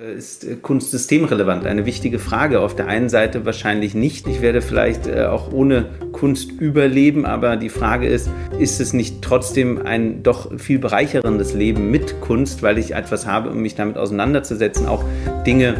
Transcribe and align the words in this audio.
Ist 0.00 0.44
äh, 0.44 0.56
Kunst 0.56 0.92
systemrelevant? 0.92 1.66
Eine 1.66 1.84
wichtige 1.84 2.18
Frage. 2.18 2.60
Auf 2.60 2.74
der 2.74 2.86
einen 2.86 3.10
Seite 3.10 3.44
wahrscheinlich 3.44 3.94
nicht. 3.94 4.26
Ich 4.26 4.40
werde 4.40 4.62
vielleicht 4.62 5.06
äh, 5.06 5.24
auch 5.24 5.52
ohne 5.52 5.90
Kunst 6.12 6.52
überleben, 6.52 7.26
aber 7.26 7.56
die 7.56 7.68
Frage 7.68 8.08
ist, 8.08 8.30
ist 8.58 8.80
es 8.80 8.94
nicht 8.94 9.20
trotzdem 9.20 9.84
ein 9.84 10.22
doch 10.22 10.58
viel 10.58 10.78
bereicherndes 10.78 11.52
Leben 11.52 11.90
mit 11.90 12.22
Kunst, 12.22 12.62
weil 12.62 12.78
ich 12.78 12.94
etwas 12.94 13.26
habe, 13.26 13.50
um 13.50 13.60
mich 13.60 13.74
damit 13.74 13.98
auseinanderzusetzen, 13.98 14.86
auch 14.86 15.04
Dinge 15.46 15.74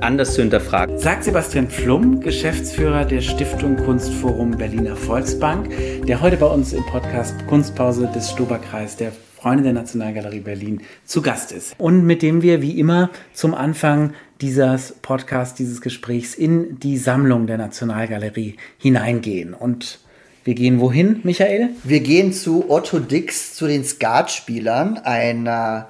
anders 0.00 0.32
zu 0.32 0.40
hinterfragen. 0.40 0.98
Sagt 0.98 1.24
Sebastian 1.24 1.68
Pflumm, 1.68 2.20
Geschäftsführer 2.20 3.04
der 3.04 3.20
Stiftung 3.20 3.76
Kunstforum 3.76 4.52
Berliner 4.52 4.96
Volksbank, 4.96 5.68
der 6.06 6.22
heute 6.22 6.38
bei 6.38 6.46
uns 6.46 6.72
im 6.72 6.84
Podcast 6.86 7.34
Kunstpause 7.46 8.10
des 8.14 8.30
Stoberkreis 8.30 8.96
der 8.96 9.12
Freunde 9.42 9.64
der 9.64 9.72
Nationalgalerie 9.72 10.38
Berlin 10.38 10.82
zu 11.04 11.20
Gast 11.20 11.50
ist. 11.50 11.74
Und 11.76 12.06
mit 12.06 12.22
dem 12.22 12.42
wir 12.42 12.62
wie 12.62 12.78
immer 12.78 13.10
zum 13.32 13.56
Anfang 13.56 14.14
dieses 14.40 14.92
Podcasts, 15.02 15.56
dieses 15.56 15.80
Gesprächs 15.80 16.36
in 16.36 16.78
die 16.78 16.96
Sammlung 16.96 17.48
der 17.48 17.58
Nationalgalerie 17.58 18.56
hineingehen. 18.78 19.52
Und 19.52 19.98
wir 20.44 20.54
gehen 20.54 20.78
wohin, 20.78 21.22
Michael? 21.24 21.70
Wir 21.82 21.98
gehen 21.98 22.32
zu 22.32 22.70
Otto 22.70 23.00
Dix, 23.00 23.54
zu 23.54 23.66
den 23.66 23.84
Skatspielern. 23.84 24.98
Ein 24.98 25.46
äh, 25.46 25.82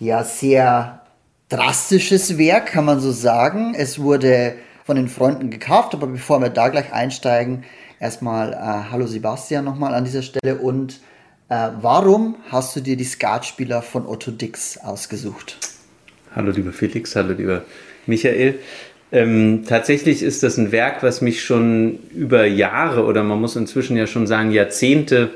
ja 0.00 0.24
sehr 0.24 1.02
drastisches 1.48 2.38
Werk, 2.38 2.66
kann 2.66 2.86
man 2.86 2.98
so 2.98 3.12
sagen. 3.12 3.74
Es 3.76 4.00
wurde 4.00 4.54
von 4.84 4.96
den 4.96 5.06
Freunden 5.06 5.50
gekauft, 5.50 5.94
aber 5.94 6.08
bevor 6.08 6.40
wir 6.40 6.50
da 6.50 6.70
gleich 6.70 6.92
einsteigen, 6.92 7.62
erstmal 8.00 8.52
äh, 8.52 8.90
Hallo 8.90 9.06
Sebastian 9.06 9.64
nochmal 9.64 9.94
an 9.94 10.04
dieser 10.04 10.22
Stelle 10.22 10.56
und 10.56 10.98
äh, 11.48 11.68
warum 11.80 12.36
hast 12.50 12.76
du 12.76 12.80
dir 12.80 12.96
die 12.96 13.04
Skatspieler 13.04 13.82
von 13.82 14.06
Otto 14.06 14.30
Dix 14.30 14.78
ausgesucht? 14.78 15.58
Hallo 16.34 16.50
lieber 16.50 16.72
Felix, 16.72 17.16
hallo 17.16 17.34
lieber 17.34 17.62
Michael. 18.06 18.58
Ähm, 19.12 19.64
tatsächlich 19.66 20.22
ist 20.22 20.42
das 20.42 20.58
ein 20.58 20.72
Werk, 20.72 21.02
was 21.02 21.20
mich 21.20 21.44
schon 21.44 21.98
über 22.14 22.44
Jahre 22.44 23.04
oder 23.04 23.22
man 23.22 23.40
muss 23.40 23.56
inzwischen 23.56 23.96
ja 23.96 24.06
schon 24.06 24.26
sagen 24.26 24.50
Jahrzehnte 24.50 25.30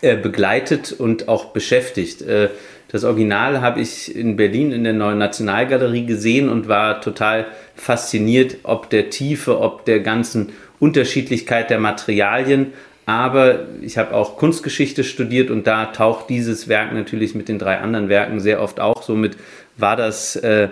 äh, 0.00 0.16
begleitet 0.16 0.92
und 0.92 1.28
auch 1.28 1.46
beschäftigt. 1.46 2.22
Äh, 2.22 2.50
das 2.88 3.04
Original 3.04 3.60
habe 3.60 3.80
ich 3.80 4.14
in 4.16 4.36
Berlin 4.36 4.72
in 4.72 4.84
der 4.84 4.92
Neuen 4.92 5.18
Nationalgalerie 5.18 6.06
gesehen 6.06 6.48
und 6.48 6.68
war 6.68 7.00
total 7.00 7.46
fasziniert, 7.76 8.58
ob 8.62 8.90
der 8.90 9.10
Tiefe, 9.10 9.60
ob 9.60 9.84
der 9.84 10.00
ganzen 10.00 10.52
Unterschiedlichkeit 10.80 11.70
der 11.70 11.78
Materialien, 11.78 12.72
aber 13.10 13.66
ich 13.80 13.98
habe 13.98 14.14
auch 14.14 14.36
Kunstgeschichte 14.36 15.04
studiert 15.04 15.50
und 15.50 15.66
da 15.66 15.86
taucht 15.86 16.30
dieses 16.30 16.68
Werk 16.68 16.92
natürlich 16.92 17.34
mit 17.34 17.48
den 17.48 17.58
drei 17.58 17.78
anderen 17.78 18.08
Werken 18.08 18.40
sehr 18.40 18.62
oft 18.62 18.80
auch. 18.80 19.02
Somit 19.02 19.36
war 19.76 19.96
das 19.96 20.36
äh, 20.36 20.68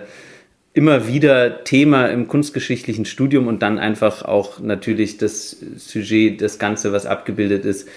immer 0.73 1.07
wieder 1.07 1.63
Thema 1.63 2.05
im 2.07 2.27
kunstgeschichtlichen 2.27 3.03
Studium 3.03 3.47
und 3.47 3.61
dann 3.61 3.79
einfach 3.79 4.23
auch 4.23 4.59
natürlich 4.59 5.17
das 5.17 5.57
Sujet, 5.77 6.41
das 6.41 6.59
Ganze, 6.59 6.93
was 6.93 7.05
abgebildet 7.05 7.65
ist, 7.65 7.87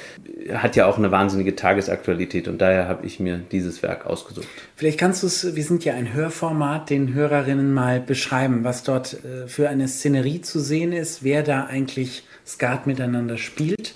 hat 0.52 0.74
ja 0.74 0.86
auch 0.86 0.98
eine 0.98 1.12
wahnsinnige 1.12 1.54
Tagesaktualität 1.54 2.48
und 2.48 2.60
daher 2.60 2.88
habe 2.88 3.06
ich 3.06 3.20
mir 3.20 3.40
dieses 3.52 3.82
Werk 3.82 4.06
ausgesucht. 4.06 4.48
Vielleicht 4.74 4.98
kannst 4.98 5.22
du 5.22 5.28
es, 5.28 5.54
wir 5.54 5.62
sind 5.62 5.84
ja 5.84 5.94
ein 5.94 6.12
Hörformat, 6.12 6.90
den 6.90 7.14
Hörerinnen 7.14 7.72
mal 7.72 8.00
beschreiben, 8.00 8.64
was 8.64 8.82
dort 8.82 9.18
äh, 9.24 9.46
für 9.46 9.68
eine 9.68 9.86
Szenerie 9.86 10.40
zu 10.40 10.58
sehen 10.58 10.92
ist, 10.92 11.22
wer 11.22 11.42
da 11.42 11.66
eigentlich 11.66 12.24
Skat 12.46 12.86
miteinander 12.86 13.38
spielt. 13.38 13.94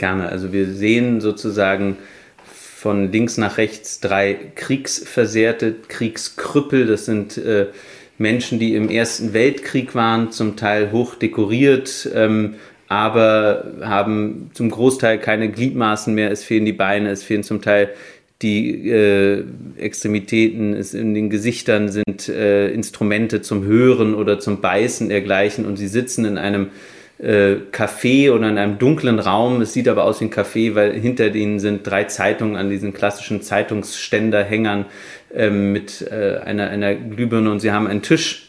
Gerne. 0.00 0.30
Also 0.30 0.50
wir 0.50 0.72
sehen 0.72 1.20
sozusagen 1.20 1.98
von 2.46 3.12
links 3.12 3.36
nach 3.36 3.58
rechts 3.58 4.00
drei 4.00 4.34
Kriegsversehrte, 4.54 5.74
Kriegskrüppel. 5.88 6.86
Das 6.86 7.04
sind 7.04 7.36
äh, 7.36 7.66
Menschen, 8.16 8.58
die 8.58 8.74
im 8.76 8.88
Ersten 8.88 9.34
Weltkrieg 9.34 9.94
waren, 9.94 10.32
zum 10.32 10.56
Teil 10.56 10.90
hoch 10.90 11.16
dekoriert, 11.16 12.08
ähm, 12.14 12.54
aber 12.88 13.74
haben 13.82 14.50
zum 14.54 14.70
Großteil 14.70 15.18
keine 15.18 15.50
Gliedmaßen 15.50 16.14
mehr. 16.14 16.30
Es 16.30 16.44
fehlen 16.44 16.64
die 16.64 16.72
Beine, 16.72 17.10
es 17.10 17.22
fehlen 17.22 17.42
zum 17.42 17.60
Teil 17.60 17.90
die 18.40 18.88
äh, 18.88 19.44
Extremitäten, 19.76 20.72
es 20.72 20.94
in 20.94 21.12
den 21.12 21.28
Gesichtern 21.28 21.90
sind 21.90 22.26
äh, 22.30 22.70
Instrumente 22.70 23.42
zum 23.42 23.64
Hören 23.64 24.14
oder 24.14 24.40
zum 24.40 24.62
Beißen 24.62 25.10
dergleichen 25.10 25.66
und 25.66 25.76
sie 25.76 25.88
sitzen 25.88 26.24
in 26.24 26.38
einem 26.38 26.68
äh, 27.20 27.56
Café 27.70 28.30
oder 28.32 28.48
in 28.48 28.58
einem 28.58 28.78
dunklen 28.78 29.18
Raum. 29.18 29.60
Es 29.60 29.72
sieht 29.72 29.88
aber 29.88 30.04
aus 30.04 30.20
wie 30.20 30.26
ein 30.26 30.30
Café, 30.30 30.74
weil 30.74 30.92
hinter 30.92 31.30
denen 31.30 31.60
sind 31.60 31.86
drei 31.86 32.04
Zeitungen 32.04 32.56
an 32.56 32.70
diesen 32.70 32.94
klassischen 32.94 33.42
Zeitungsständerhängern 33.42 34.86
ähm, 35.34 35.72
mit 35.72 36.02
äh, 36.10 36.38
einer, 36.44 36.70
einer 36.70 36.94
Glühbirne 36.94 37.50
und 37.50 37.60
sie 37.60 37.72
haben 37.72 37.86
einen 37.86 38.02
Tisch. 38.02 38.46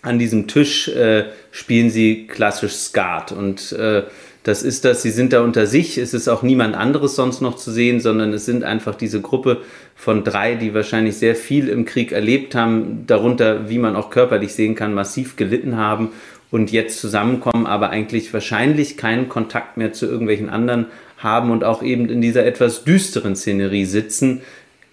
An 0.00 0.18
diesem 0.18 0.46
Tisch 0.46 0.88
äh, 0.88 1.24
spielen 1.50 1.90
sie 1.90 2.28
klassisch 2.28 2.74
Skat 2.74 3.32
und 3.32 3.72
äh, 3.72 4.02
das 4.44 4.62
ist 4.62 4.84
das, 4.84 5.02
sie 5.02 5.10
sind 5.10 5.32
da 5.32 5.42
unter 5.42 5.66
sich, 5.66 5.98
es 5.98 6.14
ist 6.14 6.28
auch 6.28 6.42
niemand 6.42 6.74
anderes 6.74 7.16
sonst 7.16 7.42
noch 7.42 7.56
zu 7.56 7.70
sehen, 7.70 8.00
sondern 8.00 8.32
es 8.32 8.46
sind 8.46 8.64
einfach 8.64 8.94
diese 8.94 9.20
Gruppe 9.20 9.58
von 9.94 10.24
drei, 10.24 10.54
die 10.54 10.72
wahrscheinlich 10.72 11.16
sehr 11.16 11.34
viel 11.34 11.68
im 11.68 11.84
Krieg 11.84 12.12
erlebt 12.12 12.54
haben, 12.54 13.04
darunter, 13.06 13.68
wie 13.68 13.78
man 13.78 13.96
auch 13.96 14.08
körperlich 14.08 14.54
sehen 14.54 14.74
kann, 14.74 14.94
massiv 14.94 15.36
gelitten 15.36 15.76
haben 15.76 16.12
und 16.50 16.72
jetzt 16.72 17.00
zusammenkommen, 17.00 17.66
aber 17.66 17.90
eigentlich 17.90 18.32
wahrscheinlich 18.32 18.96
keinen 18.96 19.28
Kontakt 19.28 19.76
mehr 19.76 19.92
zu 19.92 20.06
irgendwelchen 20.06 20.48
anderen 20.48 20.86
haben 21.18 21.50
und 21.50 21.64
auch 21.64 21.82
eben 21.82 22.08
in 22.08 22.20
dieser 22.20 22.46
etwas 22.46 22.84
düsteren 22.84 23.36
Szenerie 23.36 23.84
sitzen, 23.84 24.40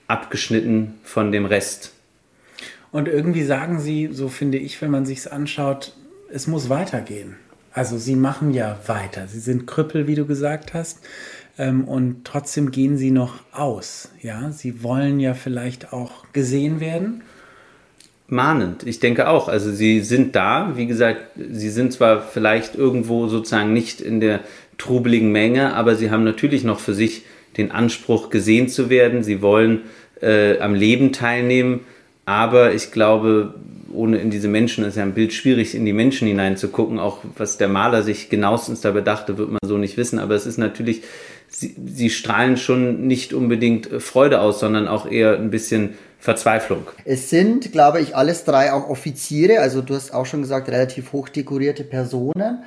abgeschnitten 0.07 0.95
von 1.03 1.31
dem 1.31 1.45
Rest. 1.45 1.93
Und 2.91 3.07
irgendwie 3.07 3.43
sagen 3.43 3.79
sie, 3.79 4.09
so 4.11 4.29
finde 4.29 4.57
ich, 4.57 4.81
wenn 4.81 4.91
man 4.91 5.05
sich 5.05 5.19
es 5.19 5.27
anschaut, 5.27 5.93
es 6.31 6.47
muss 6.47 6.69
weitergehen. 6.69 7.35
Also 7.73 7.97
sie 7.97 8.15
machen 8.15 8.53
ja 8.53 8.79
weiter. 8.87 9.27
Sie 9.27 9.39
sind 9.39 9.67
Krüppel, 9.67 10.07
wie 10.07 10.15
du 10.15 10.25
gesagt 10.25 10.73
hast. 10.73 10.99
Ähm, 11.57 11.83
und 11.85 12.23
trotzdem 12.25 12.71
gehen 12.71 12.97
sie 12.97 13.11
noch 13.11 13.39
aus. 13.51 14.11
Ja, 14.21 14.51
sie 14.51 14.81
wollen 14.81 15.19
ja 15.19 15.33
vielleicht 15.33 15.91
auch 15.91 16.25
gesehen 16.31 16.79
werden 16.79 17.21
mahnend. 18.27 18.83
Ich 18.85 18.99
denke 18.99 19.27
auch. 19.27 19.47
Also 19.47 19.71
sie 19.71 20.01
sind 20.01 20.35
da. 20.35 20.73
Wie 20.75 20.87
gesagt, 20.87 21.21
sie 21.35 21.69
sind 21.69 21.93
zwar 21.93 22.21
vielleicht 22.21 22.75
irgendwo 22.75 23.27
sozusagen 23.27 23.73
nicht 23.73 24.01
in 24.01 24.19
der 24.19 24.41
trubeligen 24.77 25.31
Menge, 25.31 25.73
aber 25.73 25.95
sie 25.95 26.11
haben 26.11 26.23
natürlich 26.23 26.63
noch 26.63 26.79
für 26.79 26.93
sich 26.93 27.23
den 27.57 27.71
Anspruch, 27.71 28.29
gesehen 28.29 28.67
zu 28.67 28.89
werden. 28.89 29.23
Sie 29.23 29.41
wollen 29.41 29.83
äh, 30.21 30.59
am 30.59 30.73
Leben 30.73 31.11
teilnehmen. 31.11 31.81
Aber 32.25 32.73
ich 32.73 32.91
glaube, 32.91 33.53
ohne 33.93 34.17
in 34.17 34.29
diese 34.29 34.47
Menschen, 34.47 34.83
ist 34.83 34.97
ja 34.97 35.03
ein 35.03 35.13
Bild 35.13 35.31
schwierig, 35.31 35.75
in 35.75 35.85
die 35.85 35.93
Menschen 35.93 36.27
hineinzugucken. 36.27 36.99
Auch 36.99 37.19
was 37.37 37.57
der 37.57 37.67
Maler 37.67 38.03
sich 38.03 38.29
genauestens 38.29 38.81
dabei 38.81 39.01
dachte, 39.01 39.37
wird 39.37 39.51
man 39.51 39.59
so 39.65 39.77
nicht 39.77 39.95
wissen. 39.97 40.19
Aber 40.19 40.35
es 40.35 40.45
ist 40.45 40.57
natürlich, 40.57 41.03
sie, 41.47 41.75
sie 41.85 42.09
strahlen 42.09 42.57
schon 42.57 43.07
nicht 43.07 43.33
unbedingt 43.33 43.87
Freude 44.01 44.41
aus, 44.41 44.59
sondern 44.59 44.87
auch 44.87 45.09
eher 45.09 45.37
ein 45.37 45.51
bisschen 45.51 45.93
Verzweiflung. 46.19 46.87
Es 47.05 47.29
sind, 47.29 47.71
glaube 47.71 48.01
ich, 48.01 48.15
alles 48.15 48.43
drei 48.43 48.73
auch 48.73 48.89
Offiziere, 48.89 49.59
also 49.59 49.81
du 49.81 49.95
hast 49.95 50.13
auch 50.13 50.25
schon 50.25 50.41
gesagt, 50.41 50.69
relativ 50.69 51.11
hoch 51.13 51.29
dekorierte 51.29 51.83
Personen. 51.83 52.63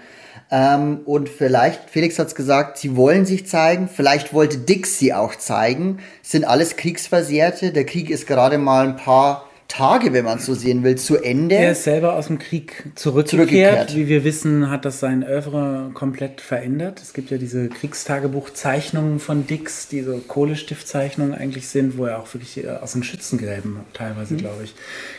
Ähm, 0.50 1.00
und 1.04 1.28
vielleicht, 1.28 1.90
Felix 1.90 2.18
hat 2.18 2.28
es 2.28 2.34
gesagt, 2.34 2.78
sie 2.78 2.96
wollen 2.96 3.26
sich 3.26 3.46
zeigen, 3.46 3.88
vielleicht 3.88 4.32
wollte 4.32 4.58
Dix 4.58 4.98
sie 4.98 5.12
auch 5.12 5.34
zeigen. 5.34 5.98
Es 6.22 6.30
sind 6.30 6.44
alles 6.44 6.76
Kriegsversehrte. 6.76 7.72
Der 7.72 7.84
Krieg 7.84 8.08
ist 8.08 8.26
gerade 8.26 8.56
mal 8.56 8.86
ein 8.86 8.96
paar 8.96 9.47
Tage, 9.68 10.14
wenn 10.14 10.24
man 10.24 10.38
es 10.38 10.46
so 10.46 10.54
sehen 10.54 10.82
will, 10.82 10.96
zu 10.96 11.18
Ende. 11.18 11.54
Er 11.54 11.72
ist 11.72 11.84
selber 11.84 12.16
aus 12.16 12.28
dem 12.28 12.38
Krieg 12.38 12.84
zurückgekehrt. 12.94 13.28
zurückgekehrt. 13.28 13.94
Wie 13.94 14.08
wir 14.08 14.24
wissen, 14.24 14.70
hat 14.70 14.86
das 14.86 14.98
sein 14.98 15.22
Oeuvre 15.22 15.90
komplett 15.92 16.40
verändert. 16.40 17.00
Es 17.02 17.12
gibt 17.12 17.30
ja 17.30 17.36
diese 17.36 17.68
Kriegstagebuchzeichnungen 17.68 19.20
von 19.20 19.46
Dix, 19.46 19.86
die 19.86 20.00
so 20.00 20.18
Kohlestiftzeichnungen 20.26 21.34
eigentlich 21.34 21.68
sind, 21.68 21.98
wo 21.98 22.06
er 22.06 22.18
auch 22.18 22.32
wirklich 22.32 22.64
äh, 22.64 22.70
aus 22.70 22.94
den 22.94 23.02
Schützengräben 23.02 23.80
teilweise, 23.92 24.34
mhm. 24.34 24.38
glaube 24.38 24.64
ich, 24.64 24.74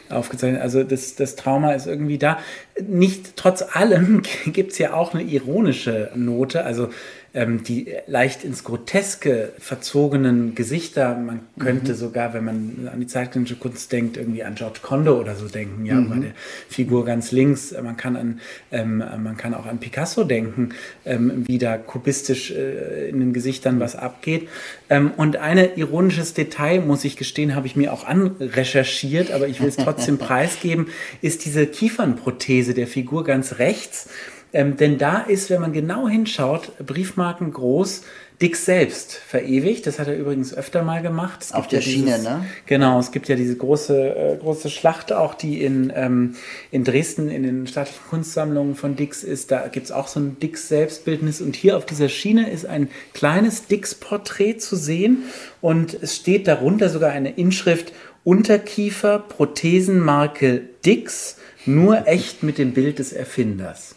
aufgezeichnet. 0.09 0.61
Also 0.63 0.83
das, 0.83 1.15
das 1.15 1.35
Trauma 1.35 1.73
ist 1.73 1.85
irgendwie 1.85 2.17
da. 2.17 2.39
Nicht 2.81 3.35
trotz 3.35 3.61
allem 3.61 4.23
gibt 4.47 4.71
es 4.71 4.79
ja 4.79 4.93
auch 4.93 5.13
eine 5.13 5.23
ironische 5.23 6.09
Note. 6.15 6.65
Also 6.65 6.89
ähm, 7.33 7.63
die 7.63 7.93
leicht 8.07 8.43
ins 8.43 8.63
Groteske 8.63 9.53
verzogenen 9.59 10.55
Gesichter. 10.55 11.15
Man 11.15 11.41
könnte 11.59 11.93
mhm. 11.93 11.97
sogar, 11.97 12.33
wenn 12.33 12.45
man 12.45 12.89
an 12.91 12.99
die 12.99 13.07
zeitgenössische 13.07 13.59
Kunst 13.59 13.91
denkt, 13.91 14.17
irgendwie 14.17 14.43
an 14.43 14.55
George 14.55 14.79
Condo 14.81 15.19
oder 15.19 15.35
so 15.35 15.47
denken, 15.47 15.85
ja, 15.85 15.95
mhm. 15.95 16.09
bei 16.09 16.15
der 16.17 16.31
Figur 16.67 17.05
ganz 17.05 17.31
links. 17.31 17.73
Man 17.81 17.97
kann 17.97 18.15
an, 18.15 18.39
ähm, 18.71 18.97
man 18.97 19.37
kann 19.37 19.53
auch 19.53 19.65
an 19.65 19.79
Picasso 19.79 20.23
denken, 20.23 20.69
ähm, 21.05 21.47
wie 21.47 21.57
da 21.57 21.77
kubistisch 21.77 22.51
äh, 22.51 23.09
in 23.09 23.19
den 23.19 23.33
Gesichtern 23.33 23.79
was 23.79 23.95
abgeht. 23.95 24.47
Ähm, 24.89 25.11
und 25.15 25.37
ein 25.37 25.57
ironisches 25.75 26.33
Detail, 26.33 26.81
muss 26.81 27.05
ich 27.05 27.15
gestehen, 27.15 27.55
habe 27.55 27.67
ich 27.67 27.75
mir 27.75 27.93
auch 27.93 28.05
anrecherchiert, 28.05 29.31
aber 29.31 29.47
ich 29.47 29.61
will 29.61 29.69
es 29.69 29.77
trotzdem 29.77 30.17
preisgeben, 30.19 30.87
ist 31.21 31.45
diese 31.45 31.67
Kiefernprothese 31.67 32.73
der 32.73 32.87
Figur 32.87 33.23
ganz 33.23 33.59
rechts. 33.59 34.09
Ähm, 34.51 34.77
denn 34.77 34.97
da 34.97 35.19
ist, 35.19 35.49
wenn 35.49 35.61
man 35.61 35.73
genau 35.73 36.07
hinschaut, 36.07 36.71
Briefmarken 36.85 37.53
groß, 37.53 38.01
Dix 38.41 38.63
selbst 38.63 39.13
verewigt. 39.13 39.85
Das 39.85 39.99
hat 39.99 40.07
er 40.07 40.17
übrigens 40.17 40.53
öfter 40.53 40.81
mal 40.81 41.01
gemacht. 41.01 41.45
Auf 41.51 41.67
der 41.67 41.81
ja 41.81 41.85
Schiene, 41.85 42.05
dieses, 42.05 42.23
ne? 42.23 42.45
Genau, 42.67 42.97
es 42.97 43.11
gibt 43.11 43.27
ja 43.27 43.35
diese 43.35 43.57
große, 43.57 44.15
äh, 44.15 44.37
große 44.37 44.69
Schlacht 44.69 45.11
auch, 45.11 45.33
die 45.33 45.61
in, 45.61 45.91
ähm, 45.93 46.35
in 46.71 46.85
Dresden 46.85 47.29
in 47.29 47.43
den 47.43 47.67
staatlichen 47.67 48.01
Kunstsammlungen 48.09 48.75
von 48.75 48.95
Dix 48.95 49.23
ist. 49.23 49.51
Da 49.51 49.67
gibt 49.67 49.87
es 49.87 49.91
auch 49.91 50.07
so 50.07 50.21
ein 50.21 50.37
Dix-Selbstbildnis. 50.39 51.41
Und 51.41 51.57
hier 51.57 51.75
auf 51.75 51.85
dieser 51.85 52.07
Schiene 52.07 52.49
ist 52.49 52.65
ein 52.65 52.87
kleines 53.13 53.67
Dix-Porträt 53.67 54.59
zu 54.59 54.77
sehen. 54.77 55.23
Und 55.59 55.93
es 56.01 56.15
steht 56.15 56.47
darunter 56.47 56.89
sogar 56.89 57.11
eine 57.11 57.31
Inschrift 57.31 57.91
Unterkiefer, 58.23 59.19
Prothesenmarke 59.19 60.61
Dix, 60.85 61.37
nur 61.65 62.07
echt 62.07 62.43
mit 62.43 62.57
dem 62.57 62.73
Bild 62.73 62.99
des 62.99 63.11
Erfinders. 63.11 63.95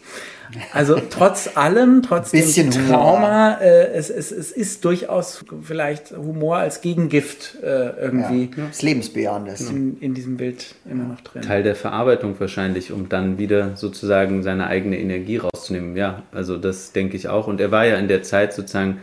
Also 0.72 1.00
trotz 1.10 1.56
allem, 1.56 2.02
trotz 2.02 2.30
Bisschen 2.30 2.70
dem 2.70 2.88
Trauma, 2.88 3.58
äh, 3.60 3.92
es, 3.92 4.10
es, 4.10 4.32
es 4.32 4.50
ist 4.50 4.84
durchaus 4.84 5.44
vielleicht 5.62 6.10
Humor 6.10 6.56
als 6.56 6.80
Gegengift 6.80 7.58
äh, 7.62 7.90
irgendwie. 8.00 8.50
Ja, 8.56 8.66
das 8.68 8.82
Lebensbejahendes. 8.82 9.70
In, 9.70 9.98
in 10.00 10.14
diesem 10.14 10.36
Bild 10.36 10.74
immer 10.88 11.04
noch 11.04 11.20
drin. 11.20 11.42
Teil 11.42 11.62
der 11.62 11.74
Verarbeitung 11.74 12.38
wahrscheinlich, 12.38 12.92
um 12.92 13.08
dann 13.08 13.38
wieder 13.38 13.76
sozusagen 13.76 14.42
seine 14.42 14.66
eigene 14.66 14.98
Energie 14.98 15.38
rauszunehmen. 15.38 15.96
Ja, 15.96 16.22
also 16.32 16.58
das 16.58 16.92
denke 16.92 17.16
ich 17.16 17.28
auch. 17.28 17.46
Und 17.46 17.60
er 17.60 17.70
war 17.70 17.84
ja 17.86 17.96
in 17.96 18.08
der 18.08 18.22
Zeit 18.22 18.52
sozusagen 18.52 18.98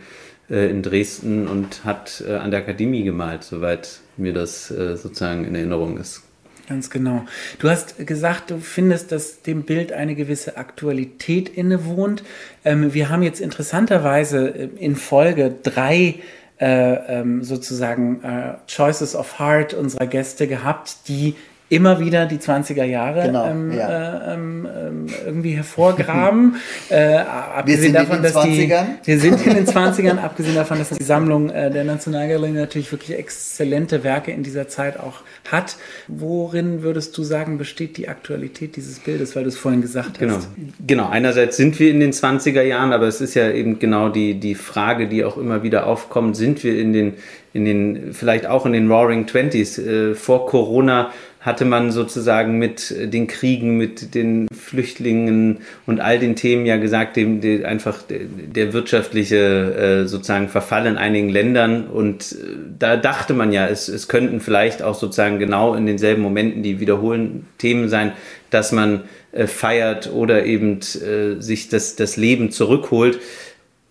äh, 0.50 0.68
in 0.68 0.82
Dresden 0.82 1.46
und 1.48 1.84
hat 1.84 2.24
äh, 2.26 2.34
an 2.34 2.50
der 2.50 2.60
Akademie 2.60 3.04
gemalt, 3.04 3.44
soweit 3.44 4.00
mir 4.16 4.32
das 4.32 4.70
äh, 4.70 4.96
sozusagen 4.96 5.44
in 5.44 5.54
Erinnerung 5.54 5.98
ist. 5.98 6.22
Ganz 6.70 6.88
genau. 6.88 7.24
Du 7.58 7.68
hast 7.68 8.06
gesagt, 8.06 8.52
du 8.52 8.58
findest, 8.58 9.10
dass 9.10 9.42
dem 9.42 9.64
Bild 9.64 9.90
eine 9.90 10.14
gewisse 10.14 10.56
Aktualität 10.56 11.48
innewohnt. 11.48 12.22
Ähm, 12.64 12.94
wir 12.94 13.08
haben 13.08 13.24
jetzt 13.24 13.40
interessanterweise 13.40 14.54
äh, 14.54 14.68
in 14.78 14.94
Folge 14.94 15.52
drei 15.64 16.20
äh, 16.60 16.92
ähm, 17.18 17.42
sozusagen 17.42 18.22
äh, 18.22 18.54
Choices 18.68 19.16
of 19.16 19.40
Heart 19.40 19.74
unserer 19.74 20.06
Gäste 20.06 20.46
gehabt, 20.46 21.08
die 21.08 21.34
immer 21.70 22.00
wieder 22.00 22.26
die 22.26 22.38
20er 22.38 22.84
Jahre 22.84 23.22
genau, 23.22 23.48
ähm, 23.48 23.72
ja. 23.72 23.88
äh, 23.88 24.34
ähm, 24.34 24.68
ähm 24.76 25.06
irgendwie 25.24 25.52
hervorgraben. 25.52 26.56
äh, 26.90 27.14
abgesehen 27.18 27.94
davon, 27.94 28.22
dass 28.22 28.34
20ern. 28.34 28.84
die 29.04 29.06
wir 29.06 29.20
sind 29.20 29.46
in 29.46 29.54
den 29.54 29.66
20ern, 29.66 30.18
abgesehen 30.18 30.56
davon, 30.56 30.78
dass 30.78 30.90
die 30.90 31.02
Sammlung 31.02 31.48
äh, 31.50 31.70
der 31.70 31.84
Nationalgalerie 31.84 32.50
natürlich 32.50 32.90
wirklich 32.90 33.16
exzellente 33.16 34.02
Werke 34.02 34.32
in 34.32 34.42
dieser 34.42 34.68
Zeit 34.68 34.98
auch 34.98 35.20
hat. 35.50 35.76
Worin 36.08 36.82
würdest 36.82 37.16
du 37.16 37.22
sagen, 37.22 37.56
besteht 37.56 37.96
die 37.96 38.08
Aktualität 38.08 38.74
dieses 38.74 38.98
Bildes, 38.98 39.36
weil 39.36 39.44
du 39.44 39.48
es 39.48 39.56
vorhin 39.56 39.80
gesagt 39.80 40.18
genau. 40.18 40.36
hast? 40.36 40.48
Genau, 40.84 41.08
einerseits 41.08 41.56
sind 41.56 41.78
wir 41.78 41.90
in 41.90 42.00
den 42.00 42.12
20er 42.12 42.62
Jahren, 42.62 42.92
aber 42.92 43.06
es 43.06 43.20
ist 43.20 43.34
ja 43.34 43.48
eben 43.48 43.78
genau 43.78 44.08
die, 44.08 44.34
die 44.34 44.56
Frage, 44.56 45.06
die 45.06 45.24
auch 45.24 45.36
immer 45.36 45.62
wieder 45.62 45.86
aufkommt, 45.86 46.36
sind 46.36 46.64
wir 46.64 46.76
in 46.76 46.92
den, 46.92 47.14
in 47.52 47.64
den 47.64 48.12
vielleicht 48.12 48.46
auch 48.46 48.66
in 48.66 48.72
den 48.72 48.90
Roaring 48.90 49.26
Twenties 49.26 49.78
äh, 49.78 50.14
vor 50.16 50.46
Corona 50.46 51.12
hatte 51.40 51.64
man 51.64 51.90
sozusagen 51.90 52.58
mit 52.58 52.94
den 52.94 53.26
Kriegen, 53.26 53.78
mit 53.78 54.14
den 54.14 54.46
Flüchtlingen 54.52 55.60
und 55.86 55.98
all 55.98 56.18
den 56.18 56.36
Themen 56.36 56.66
ja 56.66 56.76
gesagt, 56.76 57.16
dem, 57.16 57.40
dem 57.40 57.64
einfach 57.64 58.02
der, 58.02 58.72
wirtschaftliche 58.74 60.02
äh, 60.04 60.06
sozusagen 60.06 60.48
Verfall 60.48 60.86
in 60.86 60.98
einigen 60.98 61.30
Ländern. 61.30 61.86
Und 61.86 62.32
äh, 62.32 62.56
da 62.78 62.98
dachte 62.98 63.32
man 63.32 63.52
ja, 63.52 63.66
es, 63.66 63.88
es 63.88 64.06
könnten 64.06 64.40
vielleicht 64.40 64.82
auch 64.82 64.94
sozusagen 64.94 65.38
genau 65.38 65.74
in 65.74 65.86
denselben 65.86 66.20
Momenten 66.20 66.62
die 66.62 66.78
wiederholenden 66.78 67.46
Themen 67.56 67.88
sein, 67.88 68.12
dass 68.50 68.70
man 68.70 69.04
äh, 69.32 69.46
feiert 69.46 70.12
oder 70.12 70.44
eben 70.44 70.80
äh, 70.80 71.40
sich 71.40 71.70
das, 71.70 71.96
das 71.96 72.18
Leben 72.18 72.50
zurückholt 72.50 73.18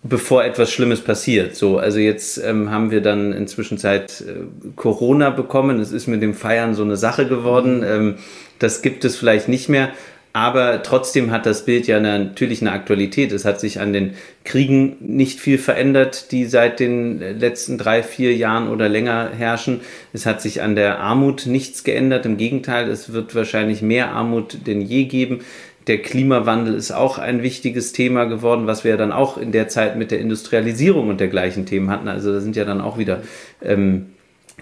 bevor 0.03 0.43
etwas 0.43 0.71
Schlimmes 0.71 1.01
passiert. 1.01 1.55
So, 1.55 1.77
also 1.77 1.99
jetzt 1.99 2.37
ähm, 2.37 2.71
haben 2.71 2.91
wir 2.91 3.01
dann 3.01 3.33
inzwischen 3.33 3.77
Zeit 3.77 4.21
äh, 4.21 4.45
Corona 4.75 5.29
bekommen. 5.29 5.79
Es 5.79 5.91
ist 5.91 6.07
mit 6.07 6.21
dem 6.21 6.33
Feiern 6.33 6.73
so 6.73 6.83
eine 6.83 6.97
Sache 6.97 7.27
geworden. 7.27 7.77
Mhm. 7.77 7.83
Ähm, 7.83 8.15
das 8.59 8.81
gibt 8.81 9.03
es 9.05 9.17
vielleicht 9.17 9.49
nicht 9.49 9.69
mehr. 9.69 9.89
Aber 10.31 10.83
trotzdem 10.83 11.31
hat 11.31 11.47
das 11.47 11.65
Bild 11.65 11.87
ja 11.87 11.99
natürlich 11.99 12.61
eine 12.61 12.71
Aktualität. 12.71 13.31
Es 13.31 13.45
hat 13.45 13.59
sich 13.59 13.79
an 13.79 13.93
den 13.93 14.13
Kriegen 14.43 14.95
nicht 14.99 15.39
viel 15.39 15.57
verändert, 15.57 16.31
die 16.31 16.45
seit 16.45 16.79
den 16.79 17.19
letzten 17.39 17.79
drei, 17.79 18.03
vier 18.03 18.35
Jahren 18.35 18.69
oder 18.69 18.87
länger 18.87 19.31
herrschen. 19.35 19.81
Es 20.13 20.27
hat 20.27 20.39
sich 20.39 20.61
an 20.61 20.75
der 20.75 20.99
Armut 20.99 21.47
nichts 21.47 21.83
geändert. 21.83 22.27
Im 22.27 22.37
Gegenteil, 22.37 22.89
es 22.89 23.11
wird 23.11 23.33
wahrscheinlich 23.33 23.81
mehr 23.81 24.11
Armut 24.11 24.67
denn 24.67 24.81
je 24.81 25.05
geben 25.05 25.39
der 25.87 26.01
Klimawandel 26.01 26.75
ist 26.75 26.91
auch 26.91 27.17
ein 27.17 27.41
wichtiges 27.41 27.93
Thema 27.93 28.25
geworden, 28.25 28.67
was 28.67 28.83
wir 28.83 28.91
ja 28.91 28.97
dann 28.97 29.11
auch 29.11 29.37
in 29.37 29.51
der 29.51 29.67
Zeit 29.67 29.97
mit 29.97 30.11
der 30.11 30.19
Industrialisierung 30.19 31.09
und 31.09 31.19
dergleichen 31.19 31.65
Themen 31.65 31.89
hatten. 31.89 32.07
Also 32.07 32.33
da 32.33 32.41
sind 32.41 32.55
ja 32.55 32.65
dann 32.65 32.81
auch 32.81 32.97
wieder 32.97 33.21
ähm, 33.61 34.07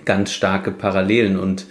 ganz 0.06 0.32
starke 0.32 0.72
Parallelen 0.72 1.38
und 1.38 1.66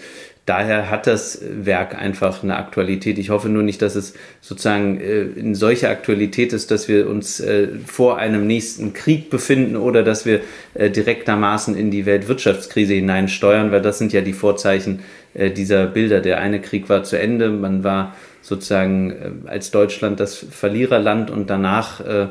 daher 0.46 0.90
hat 0.90 1.08
das 1.08 1.40
Werk 1.42 2.00
einfach 2.00 2.42
eine 2.42 2.56
Aktualität. 2.56 3.18
Ich 3.18 3.30
hoffe 3.30 3.48
nur 3.48 3.64
nicht, 3.64 3.82
dass 3.82 3.96
es 3.96 4.14
sozusagen 4.40 5.00
äh, 5.00 5.22
in 5.22 5.54
solcher 5.54 5.90
Aktualität 5.90 6.52
ist, 6.52 6.70
dass 6.70 6.88
wir 6.88 7.08
uns 7.08 7.40
äh, 7.40 7.68
vor 7.84 8.18
einem 8.18 8.46
nächsten 8.46 8.92
Krieg 8.92 9.28
befinden 9.28 9.76
oder 9.76 10.04
dass 10.04 10.24
wir 10.24 10.40
äh, 10.74 10.88
direktermaßen 10.88 11.76
in 11.76 11.90
die 11.90 12.06
Weltwirtschaftskrise 12.06 12.94
hineinsteuern, 12.94 13.72
weil 13.72 13.82
das 13.82 13.98
sind 13.98 14.12
ja 14.12 14.20
die 14.22 14.32
Vorzeichen 14.32 15.00
dieser 15.34 15.86
Bilder. 15.86 16.20
Der 16.22 16.38
eine 16.38 16.62
Krieg 16.62 16.88
war 16.88 17.04
zu 17.04 17.18
Ende, 17.18 17.50
man 17.50 17.84
war 17.84 18.16
sozusagen 18.46 19.10
äh, 19.10 19.30
als 19.48 19.70
Deutschland 19.72 20.20
das 20.20 20.36
Verliererland 20.36 21.30
und 21.30 21.50
danach 21.50 22.00
äh, 22.00 22.28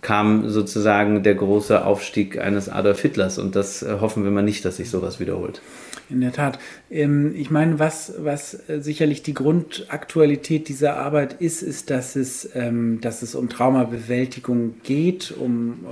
kam 0.00 0.48
sozusagen 0.48 1.22
der 1.22 1.34
große 1.34 1.84
Aufstieg 1.84 2.38
eines 2.38 2.68
Adolf 2.68 3.02
Hitlers 3.02 3.38
und 3.38 3.54
das 3.54 3.82
äh, 3.82 3.98
hoffen 4.00 4.24
wir 4.24 4.30
mal 4.30 4.42
nicht, 4.42 4.64
dass 4.64 4.78
sich 4.78 4.88
sowas 4.88 5.20
wiederholt. 5.20 5.60
In 6.08 6.22
der 6.22 6.32
Tat. 6.32 6.58
Ähm, 6.90 7.34
ich 7.36 7.50
meine, 7.50 7.78
was, 7.78 8.14
was 8.18 8.52
sicherlich 8.78 9.22
die 9.22 9.34
Grundaktualität 9.34 10.68
dieser 10.68 10.96
Arbeit 10.96 11.34
ist, 11.34 11.60
ist, 11.60 11.90
dass 11.90 12.16
es, 12.16 12.48
ähm, 12.54 13.02
dass 13.02 13.20
es 13.20 13.34
um 13.34 13.50
Traumabewältigung 13.50 14.76
geht, 14.84 15.34
um 15.38 15.84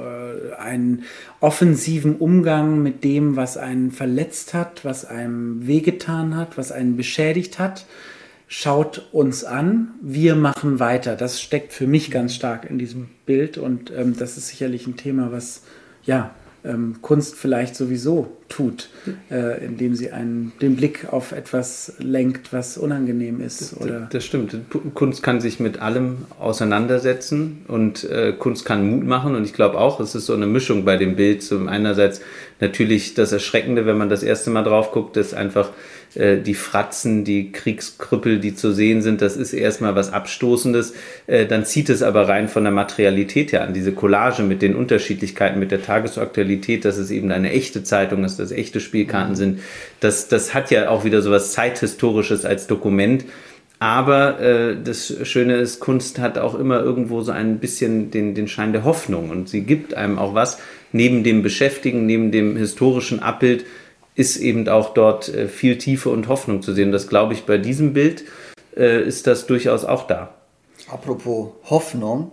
einen 0.59 1.03
offensiven 1.41 2.17
Umgang 2.17 2.83
mit 2.83 3.05
dem, 3.05 3.37
was 3.37 3.59
einen 3.59 3.91
verletzt 3.91 4.55
hat, 4.55 4.87
was 4.87 5.05
einem 5.05 5.67
wehgetan 5.67 6.35
hat, 6.35 6.57
was 6.57 6.73
einen 6.73 6.97
beschädigt 6.97 7.59
hat 7.59 7.85
schaut 8.47 9.09
uns 9.13 9.45
an, 9.45 9.95
wir 10.01 10.37
machen 10.37 10.79
weiter. 10.79 11.17
Das 11.17 11.41
steckt 11.41 11.73
für 11.73 11.87
mich 11.87 12.11
ganz 12.11 12.35
stark 12.35 12.69
in 12.69 12.79
diesem 12.79 13.09
Bild 13.27 13.59
und 13.59 13.91
ähm, 13.91 14.17
das 14.17 14.37
ist 14.37 14.49
sicherlich 14.49 14.87
ein 14.87 14.97
Thema, 14.97 15.33
was 15.33 15.63
ja 16.05 16.35
ähm, 16.67 16.97
Kunst 17.01 17.37
vielleicht 17.37 17.77
sowieso 17.77 18.37
tut, 18.49 18.89
äh, 19.31 19.65
indem 19.65 19.95
sie 19.95 20.11
einen, 20.11 20.53
den 20.61 20.77
Blick 20.77 21.13
auf 21.13 21.33
etwas 21.33 21.95
lenkt, 21.99 22.53
was 22.53 22.79
unangenehm 22.79 23.41
ist. 23.41 23.77
Oder 23.81 24.09
das 24.11 24.25
stimmt. 24.25 24.57
Kunst 24.95 25.23
kann 25.23 25.41
sich 25.41 25.61
mit 25.61 25.81
allem 25.81 26.19
auseinandersetzen 26.39 27.65
und 27.69 28.05
äh, 28.05 28.33
Kunst 28.33 28.65
kann 28.65 28.89
Mut 28.89 29.05
machen 29.05 29.35
und 29.35 29.45
ich 29.45 29.53
glaube 29.53 29.79
auch, 29.79 30.01
es 30.01 30.15
ist 30.15 30.27
so 30.27 30.35
eine 30.35 30.47
Mischung 30.47 30.85
bei 30.85 30.97
dem 30.97 31.17
Bild. 31.17 31.43
Zum 31.43 31.69
einerseits 31.69 32.21
natürlich 32.61 33.15
das 33.15 33.33
Erschreckende, 33.33 33.87
wenn 33.87 33.99
man 33.99 34.09
das 34.09 34.23
erste 34.23 34.51
Mal 34.51 34.63
drauf 34.63 34.93
guckt, 34.93 35.17
ist 35.17 35.35
einfach 35.35 35.71
die 36.41 36.55
Fratzen, 36.55 37.25
die 37.25 37.53
Kriegskrüppel, 37.53 38.39
die 38.39 38.55
zu 38.55 38.73
sehen 38.73 39.03
sind, 39.03 39.21
das 39.21 39.37
ist 39.37 39.53
erstmal 39.53 39.95
was 39.95 40.13
Abstoßendes. 40.13 40.95
Äh, 41.27 41.47
dann 41.47 41.65
zieht 41.65 41.91
es 41.91 42.03
aber 42.03 42.29
rein 42.29 42.49
von 42.49 42.65
der 42.65 42.73
Materialität 42.73 43.53
her 43.53 43.63
an, 43.63 43.75
diese 43.75 43.93
Collage 43.93 44.43
mit 44.43 44.63
den 44.63 44.75
Unterschiedlichkeiten, 44.75 45.59
mit 45.59 45.71
der 45.71 45.83
Tagesaktualität, 45.83 46.85
dass 46.85 46.97
es 46.97 47.11
eben 47.11 47.31
eine 47.31 47.51
echte 47.53 47.85
Zeitung 47.85 48.25
ist, 48.25 48.39
dass 48.39 48.51
echte 48.51 48.81
Spielkarten 48.81 49.33
mhm. 49.33 49.37
sind. 49.37 49.61
Das, 50.01 50.29
das 50.29 50.55
hat 50.55 50.71
ja 50.71 50.89
auch 50.89 51.05
wieder 51.05 51.23
so 51.23 51.31
was 51.31 51.53
Zeithistorisches 51.53 52.45
als 52.45 52.67
Dokument. 52.67 53.25
Aber 53.79 54.41
äh, 54.41 54.77
das 54.83 55.15
Schöne 55.25 55.57
ist, 55.57 55.81
Kunst 55.81 56.19
hat 56.19 56.39
auch 56.39 56.59
immer 56.59 56.81
irgendwo 56.81 57.21
so 57.21 57.33
ein 57.33 57.59
bisschen 57.59 58.11
den, 58.11 58.35
den 58.35 58.49
Schein 58.49 58.73
der 58.73 58.85
Hoffnung 58.85 59.29
und 59.29 59.51
sie 59.51 59.63
gibt 59.63 59.93
einem 59.93 60.19
auch 60.19 60.35
was 60.35 60.59
neben 60.93 61.25
dem 61.25 61.43
Beschäftigen, 61.43 62.07
neben 62.07 62.33
dem 62.33 62.57
historischen 62.57 63.21
Abbild 63.21 63.67
ist 64.17 64.39
eben 64.39 64.69
auch 64.69 64.95
dort 64.95 65.29
äh, 65.29 65.47
viel 65.47 65.79
Tiefe 65.79 66.09
und 66.09 66.27
Hoffnung 66.27 66.63
zu 66.63 66.73
sehen. 66.73 66.91
Das 66.91 67.07
glaube 67.07 67.35
ich, 67.35 67.45
bei 67.45 67.59
diesem 67.59 67.93
Bild 67.93 68.25
äh, 68.77 69.03
ist 69.03 69.27
das 69.27 69.47
durchaus 69.47 69.85
auch 69.85 70.07
da. 70.07 70.35
Apropos 70.89 71.51
Hoffnung, 71.69 72.33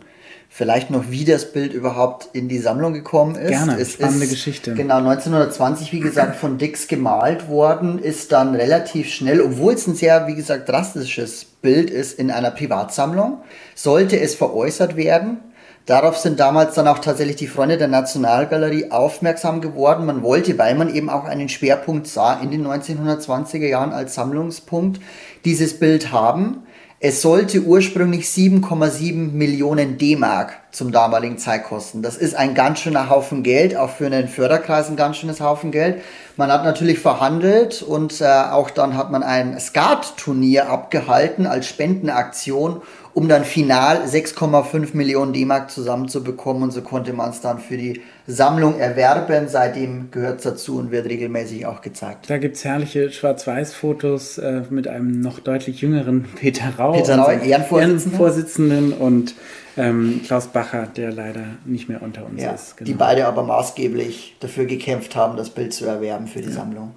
vielleicht 0.50 0.90
noch, 0.92 1.10
wie 1.10 1.26
das 1.26 1.52
Bild 1.52 1.74
überhaupt 1.74 2.30
in 2.34 2.48
die 2.48 2.60
Sammlung 2.60 2.94
gekommen 2.94 3.36
ist. 3.36 3.50
Gerne, 3.50 3.78
es 3.80 3.94
spannende 3.94 4.26
ist, 4.26 4.32
Geschichte. 4.32 4.74
Genau, 4.74 4.98
1920, 4.98 5.92
wie 5.92 6.00
gesagt, 6.00 6.38
von 6.38 6.58
Dix 6.58 6.88
gemalt 6.88 7.50
worden, 7.50 8.00
ist 8.00 8.32
dann 8.32 8.56
relativ 8.56 9.10
schnell, 9.10 9.42
obwohl 9.42 9.74
es 9.74 9.86
ein 9.86 9.96
sehr, 9.96 10.28
wie 10.28 10.36
gesagt, 10.36 10.70
drastisches 10.70 11.46
Bild 11.46 11.90
ist, 11.90 12.18
in 12.18 12.32
einer 12.32 12.52
Privatsammlung, 12.52 13.40
sollte 13.76 14.20
es 14.20 14.36
veräußert 14.36 14.96
werden 14.96 15.40
Darauf 15.86 16.18
sind 16.18 16.40
damals 16.40 16.76
dann 16.76 16.88
auch 16.88 17.00
tatsächlich 17.00 17.36
die 17.36 17.48
Freunde 17.48 17.78
der 17.78 17.90
Nationalgalerie 17.90 18.92
aufmerksam 18.92 19.60
geworden. 19.60 20.06
Man 20.06 20.24
wollte, 20.24 20.58
weil 20.58 20.76
man 20.76 20.94
eben 20.94 21.10
auch 21.10 21.26
einen 21.26 21.50
Schwerpunkt 21.50 22.08
sah 22.08 22.40
in 22.40 22.52
den 22.52 22.66
1920er 22.66 23.68
Jahren 23.68 23.92
als 23.92 24.16
Sammlungspunkt, 24.16 25.02
dieses 25.44 25.80
Bild 25.80 26.14
haben. 26.14 26.64
Es 27.06 27.22
sollte 27.22 27.64
ursprünglich 27.64 28.28
7,7 28.28 29.34
Millionen 29.34 29.98
D-Mark 29.98 30.54
zum 30.72 30.94
damaligen 30.94 31.38
Zeit 31.38 31.66
kosten. 31.66 32.02
Das 32.02 32.16
ist 32.16 32.34
ein 32.34 32.56
ganz 32.56 32.80
schöner 32.80 33.10
Haufen 33.10 33.44
Geld, 33.44 33.76
auch 33.76 33.90
für 33.90 34.06
einen 34.06 34.30
Förderkreis 34.30 34.88
ein 34.88 34.96
ganz 34.96 35.18
schönes 35.18 35.42
Haufen 35.42 35.72
Geld. 35.72 36.02
Man 36.38 36.50
hat 36.50 36.64
natürlich 36.64 37.00
verhandelt 37.00 37.82
und 37.82 38.22
äh, 38.22 38.26
auch 38.26 38.70
dann 38.70 38.96
hat 38.96 39.12
man 39.12 39.22
ein 39.22 39.60
Skat-Turnier 39.60 40.70
abgehalten 40.70 41.46
als 41.46 41.68
Spendenaktion, 41.68 42.82
um 43.14 43.28
dann 43.28 43.44
final 43.44 44.06
6,5 44.06 44.96
Millionen 44.96 45.34
D-Mark 45.34 45.70
zusammenzubekommen 45.70 46.64
und 46.64 46.72
so 46.72 46.82
konnte 46.82 47.14
man 47.14 47.30
es 47.30 47.42
dann 47.42 47.60
für 47.60 47.78
die 47.78 48.02
Sammlung 48.26 48.80
erwerben. 48.80 49.48
Seitdem 49.48 50.10
gehört 50.10 50.38
es 50.38 50.44
dazu 50.44 50.78
und 50.78 50.92
wird 50.92 51.06
regelmäßig 51.08 51.66
auch 51.66 51.82
gezeigt. 51.82 52.30
Da 52.30 52.38
gibt 52.40 52.56
es 52.56 52.66
herrliche 52.66 53.12
Schwarz-Weiß-Fotos 53.12 54.40
äh, 54.40 54.64
mit 54.70 54.88
einem 54.88 55.22
noch 55.22 55.40
deutlich 55.40 55.82
jüngeren 55.82 56.24
Peter 56.24 56.74
Rau. 56.78 56.94
Peter 56.94 57.18
Rau, 57.18 57.30
Ehrenvorsitzenden. 57.30 58.12
Ehrenvorsitzenden 58.12 58.94
und 58.94 59.36
ähm, 59.78 60.22
Klaus 60.26 60.48
Bacher, 60.48 60.88
der 60.88 61.12
leider 61.12 61.46
nicht 61.66 61.90
mehr 61.90 62.02
unter 62.02 62.26
uns 62.26 62.42
ja, 62.42 62.52
ist. 62.52 62.78
Genau. 62.78 62.88
Die 62.88 62.94
beide 62.94 63.28
aber 63.28 63.44
maßgeblich 63.44 64.38
dafür 64.40 64.66
gekämpft 64.66 65.16
haben, 65.16 65.38
das 65.38 65.50
Bild 65.50 65.74
zu 65.74 65.86
erwerben 65.86 66.28
für 66.28 66.42
die 66.42 66.50
ja. 66.50 66.54
Sammlung. 66.54 66.94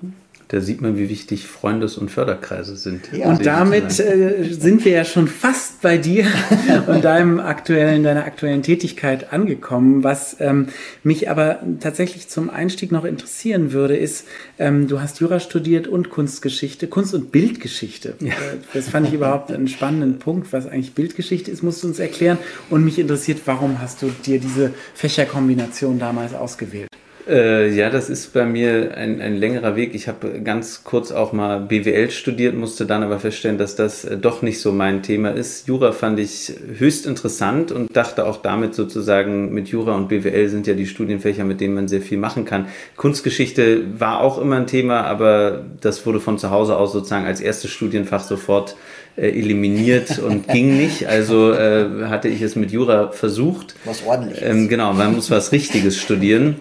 Da 0.48 0.60
sieht 0.60 0.80
man, 0.80 0.96
wie 0.96 1.08
wichtig 1.08 1.44
Freundes- 1.48 1.98
und 1.98 2.08
Förderkreise 2.08 2.76
sind. 2.76 3.10
Ja. 3.12 3.28
Und 3.28 3.44
damit 3.44 3.98
äh, 3.98 4.44
sind 4.52 4.84
wir 4.84 4.92
ja 4.92 5.04
schon 5.04 5.26
fast 5.26 5.82
bei 5.82 5.98
dir 5.98 6.24
und 6.86 7.04
deinem 7.04 7.40
aktuellen, 7.40 8.04
deiner 8.04 8.24
aktuellen 8.24 8.62
Tätigkeit 8.62 9.32
angekommen. 9.32 10.04
Was 10.04 10.36
ähm, 10.38 10.68
mich 11.02 11.28
aber 11.28 11.58
tatsächlich 11.80 12.28
zum 12.28 12.48
Einstieg 12.48 12.92
noch 12.92 13.04
interessieren 13.04 13.72
würde, 13.72 13.96
ist, 13.96 14.28
ähm, 14.60 14.86
du 14.86 15.00
hast 15.00 15.18
Jura 15.18 15.40
studiert 15.40 15.88
und 15.88 16.10
Kunstgeschichte, 16.10 16.86
Kunst- 16.86 17.14
und 17.14 17.32
Bildgeschichte. 17.32 18.14
Ja. 18.20 18.28
Äh, 18.28 18.58
das 18.72 18.88
fand 18.88 19.08
ich 19.08 19.14
überhaupt 19.14 19.50
einen 19.50 19.66
spannenden 19.66 20.20
Punkt. 20.20 20.52
Was 20.52 20.68
eigentlich 20.68 20.94
Bildgeschichte 20.94 21.50
ist, 21.50 21.64
musst 21.64 21.82
du 21.82 21.88
uns 21.88 21.98
erklären. 21.98 22.38
Und 22.70 22.84
mich 22.84 23.00
interessiert, 23.00 23.40
warum 23.46 23.80
hast 23.80 24.00
du 24.00 24.12
dir 24.24 24.38
diese 24.38 24.72
Fächerkombination 24.94 25.98
damals 25.98 26.34
ausgewählt? 26.34 26.88
Äh, 27.28 27.75
ja, 27.75 27.90
das 27.90 28.09
ist 28.09 28.33
bei 28.33 28.45
mir 28.45 28.97
ein, 28.97 29.21
ein 29.21 29.37
längerer 29.37 29.75
Weg. 29.75 29.95
Ich 29.95 30.06
habe 30.06 30.40
ganz 30.42 30.85
kurz 30.85 31.11
auch 31.11 31.33
mal 31.33 31.59
BWL 31.59 32.11
studiert, 32.11 32.54
musste 32.54 32.87
dann 32.87 33.02
aber 33.02 33.18
feststellen, 33.18 33.59
dass 33.59 33.75
das 33.75 34.04
äh, 34.04 34.16
doch 34.16 34.42
nicht 34.42 34.61
so 34.61 34.71
mein 34.71 35.02
Thema 35.02 35.30
ist. 35.30 35.66
Jura 35.66 35.90
fand 35.90 36.21
ich 36.21 36.52
höchst 36.78 37.04
interessant 37.04 37.73
und 37.73 37.95
dachte 37.97 38.26
auch 38.26 38.37
damit 38.37 38.76
sozusagen, 38.76 39.52
mit 39.52 39.68
Jura 39.68 39.97
und 39.97 40.09
BWL 40.09 40.49
sind 40.49 40.68
ja 40.68 40.75
die 40.75 40.87
Studienfächer, 40.87 41.42
mit 41.42 41.61
denen 41.61 41.75
man 41.75 41.88
sehr 41.88 42.00
viel 42.00 42.18
machen 42.18 42.45
kann. 42.45 42.66
Kunstgeschichte 42.97 43.83
war 43.99 44.21
auch 44.21 44.38
immer 44.38 44.56
ein 44.56 44.68
Thema, 44.68 45.02
aber 45.02 45.64
das 45.80 46.06
wurde 46.06 46.21
von 46.21 46.38
zu 46.38 46.50
Hause 46.50 46.76
aus 46.76 46.92
sozusagen 46.92 47.26
als 47.26 47.40
erstes 47.40 47.73
Studienfach 47.73 48.23
sofort 48.23 48.76
äh, 49.16 49.30
eliminiert 49.30 50.21
und 50.21 50.47
ging 50.52 50.76
nicht. 50.76 51.09
Also 51.09 51.52
äh, 51.52 52.04
hatte 52.04 52.28
ich 52.28 52.40
es 52.40 52.54
mit 52.54 52.71
Jura 52.71 53.11
versucht. 53.11 53.75
Was 53.85 54.06
ordentliches. 54.06 54.49
Ähm, 54.49 54.68
genau, 54.68 54.92
man 54.92 55.12
muss 55.12 55.28
was 55.28 55.50
Richtiges 55.50 55.99
studieren. 55.99 56.61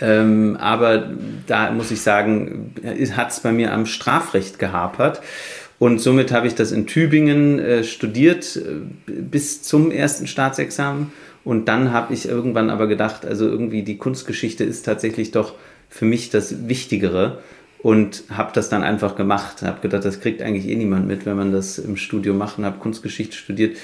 Ähm, 0.00 0.56
aber 0.60 1.10
da 1.46 1.70
muss 1.70 1.90
ich 1.90 2.00
sagen, 2.00 2.74
hat 3.16 3.30
es 3.30 3.40
bei 3.40 3.52
mir 3.52 3.72
am 3.72 3.86
Strafrecht 3.86 4.58
gehapert. 4.58 5.20
Und 5.78 6.00
somit 6.00 6.32
habe 6.32 6.46
ich 6.46 6.54
das 6.54 6.72
in 6.72 6.86
Tübingen 6.86 7.58
äh, 7.58 7.84
studiert 7.84 8.56
äh, 8.56 9.12
bis 9.12 9.62
zum 9.62 9.90
ersten 9.90 10.26
Staatsexamen. 10.26 11.12
Und 11.44 11.68
dann 11.68 11.92
habe 11.92 12.12
ich 12.12 12.28
irgendwann 12.28 12.68
aber 12.68 12.88
gedacht, 12.88 13.24
also 13.24 13.46
irgendwie 13.46 13.82
die 13.82 13.96
Kunstgeschichte 13.96 14.64
ist 14.64 14.84
tatsächlich 14.84 15.30
doch 15.30 15.54
für 15.88 16.04
mich 16.04 16.30
das 16.30 16.68
Wichtigere. 16.68 17.38
Und 17.80 18.24
habe 18.28 18.50
das 18.52 18.68
dann 18.68 18.82
einfach 18.82 19.14
gemacht. 19.14 19.62
Habe 19.62 19.80
gedacht, 19.80 20.04
das 20.04 20.20
kriegt 20.20 20.42
eigentlich 20.42 20.68
eh 20.68 20.74
niemand 20.74 21.06
mit, 21.06 21.26
wenn 21.26 21.36
man 21.36 21.52
das 21.52 21.78
im 21.78 21.96
Studium 21.96 22.36
macht. 22.36 22.58
Habe 22.58 22.80
Kunstgeschichte 22.80 23.36
studiert 23.36 23.76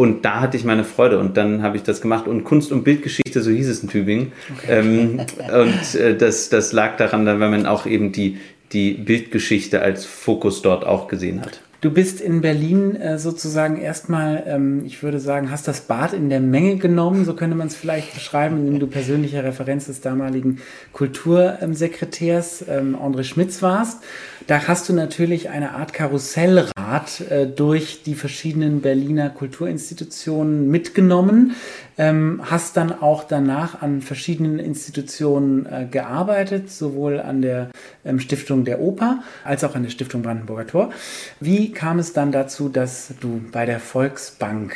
und 0.00 0.24
da 0.24 0.40
hatte 0.40 0.56
ich 0.56 0.64
meine 0.64 0.84
Freude 0.84 1.18
und 1.18 1.36
dann 1.36 1.62
habe 1.62 1.76
ich 1.76 1.82
das 1.82 2.00
gemacht. 2.00 2.26
Und 2.26 2.42
Kunst- 2.42 2.72
und 2.72 2.84
Bildgeschichte, 2.84 3.42
so 3.42 3.50
hieß 3.50 3.68
es 3.68 3.82
in 3.82 3.90
Tübingen. 3.90 4.32
Okay. 4.56 4.80
Ähm, 4.80 5.20
und 5.52 5.94
äh, 5.94 6.16
das, 6.16 6.48
das 6.48 6.72
lag 6.72 6.96
daran, 6.96 7.26
weil 7.26 7.36
man 7.36 7.66
auch 7.66 7.84
eben 7.84 8.10
die, 8.10 8.38
die 8.72 8.92
Bildgeschichte 8.94 9.82
als 9.82 10.06
Fokus 10.06 10.62
dort 10.62 10.86
auch 10.86 11.06
gesehen 11.06 11.42
hat. 11.42 11.60
Du 11.80 11.90
bist 11.90 12.20
in 12.20 12.42
Berlin 12.42 12.94
äh, 12.94 13.18
sozusagen 13.18 13.80
erstmal, 13.80 14.44
ähm, 14.46 14.84
ich 14.84 15.02
würde 15.02 15.18
sagen, 15.18 15.50
hast 15.50 15.66
das 15.66 15.80
Bad 15.80 16.12
in 16.12 16.28
der 16.28 16.40
Menge 16.40 16.76
genommen, 16.76 17.24
so 17.24 17.34
könnte 17.34 17.56
man 17.56 17.68
es 17.68 17.76
vielleicht 17.76 18.12
beschreiben, 18.12 18.58
indem 18.58 18.80
du 18.80 18.86
persönlicher 18.86 19.44
Referenz 19.44 19.86
des 19.86 20.02
damaligen 20.02 20.58
Kultursekretärs 20.92 22.66
ähm, 22.68 22.96
André 22.96 23.24
Schmitz 23.24 23.62
warst. 23.62 24.02
Da 24.46 24.68
hast 24.68 24.90
du 24.90 24.92
natürlich 24.92 25.48
eine 25.48 25.72
Art 25.72 25.94
Karussellrad 25.94 27.20
äh, 27.30 27.46
durch 27.46 28.02
die 28.02 28.14
verschiedenen 28.14 28.82
Berliner 28.82 29.30
Kulturinstitutionen 29.30 30.70
mitgenommen, 30.70 31.54
ähm, 32.00 32.40
hast 32.42 32.78
dann 32.78 32.98
auch 32.98 33.24
danach 33.24 33.82
an 33.82 34.00
verschiedenen 34.00 34.58
Institutionen 34.58 35.66
äh, 35.66 35.86
gearbeitet, 35.90 36.70
sowohl 36.70 37.20
an 37.20 37.42
der 37.42 37.68
ähm, 38.06 38.20
Stiftung 38.20 38.64
der 38.64 38.80
Oper 38.80 39.22
als 39.44 39.64
auch 39.64 39.74
an 39.74 39.82
der 39.82 39.90
Stiftung 39.90 40.22
Brandenburger 40.22 40.66
Tor. 40.66 40.90
Wie 41.40 41.72
kam 41.72 41.98
es 41.98 42.14
dann 42.14 42.32
dazu, 42.32 42.70
dass 42.70 43.12
du 43.20 43.42
bei 43.52 43.66
der 43.66 43.80
Volksbank, 43.80 44.74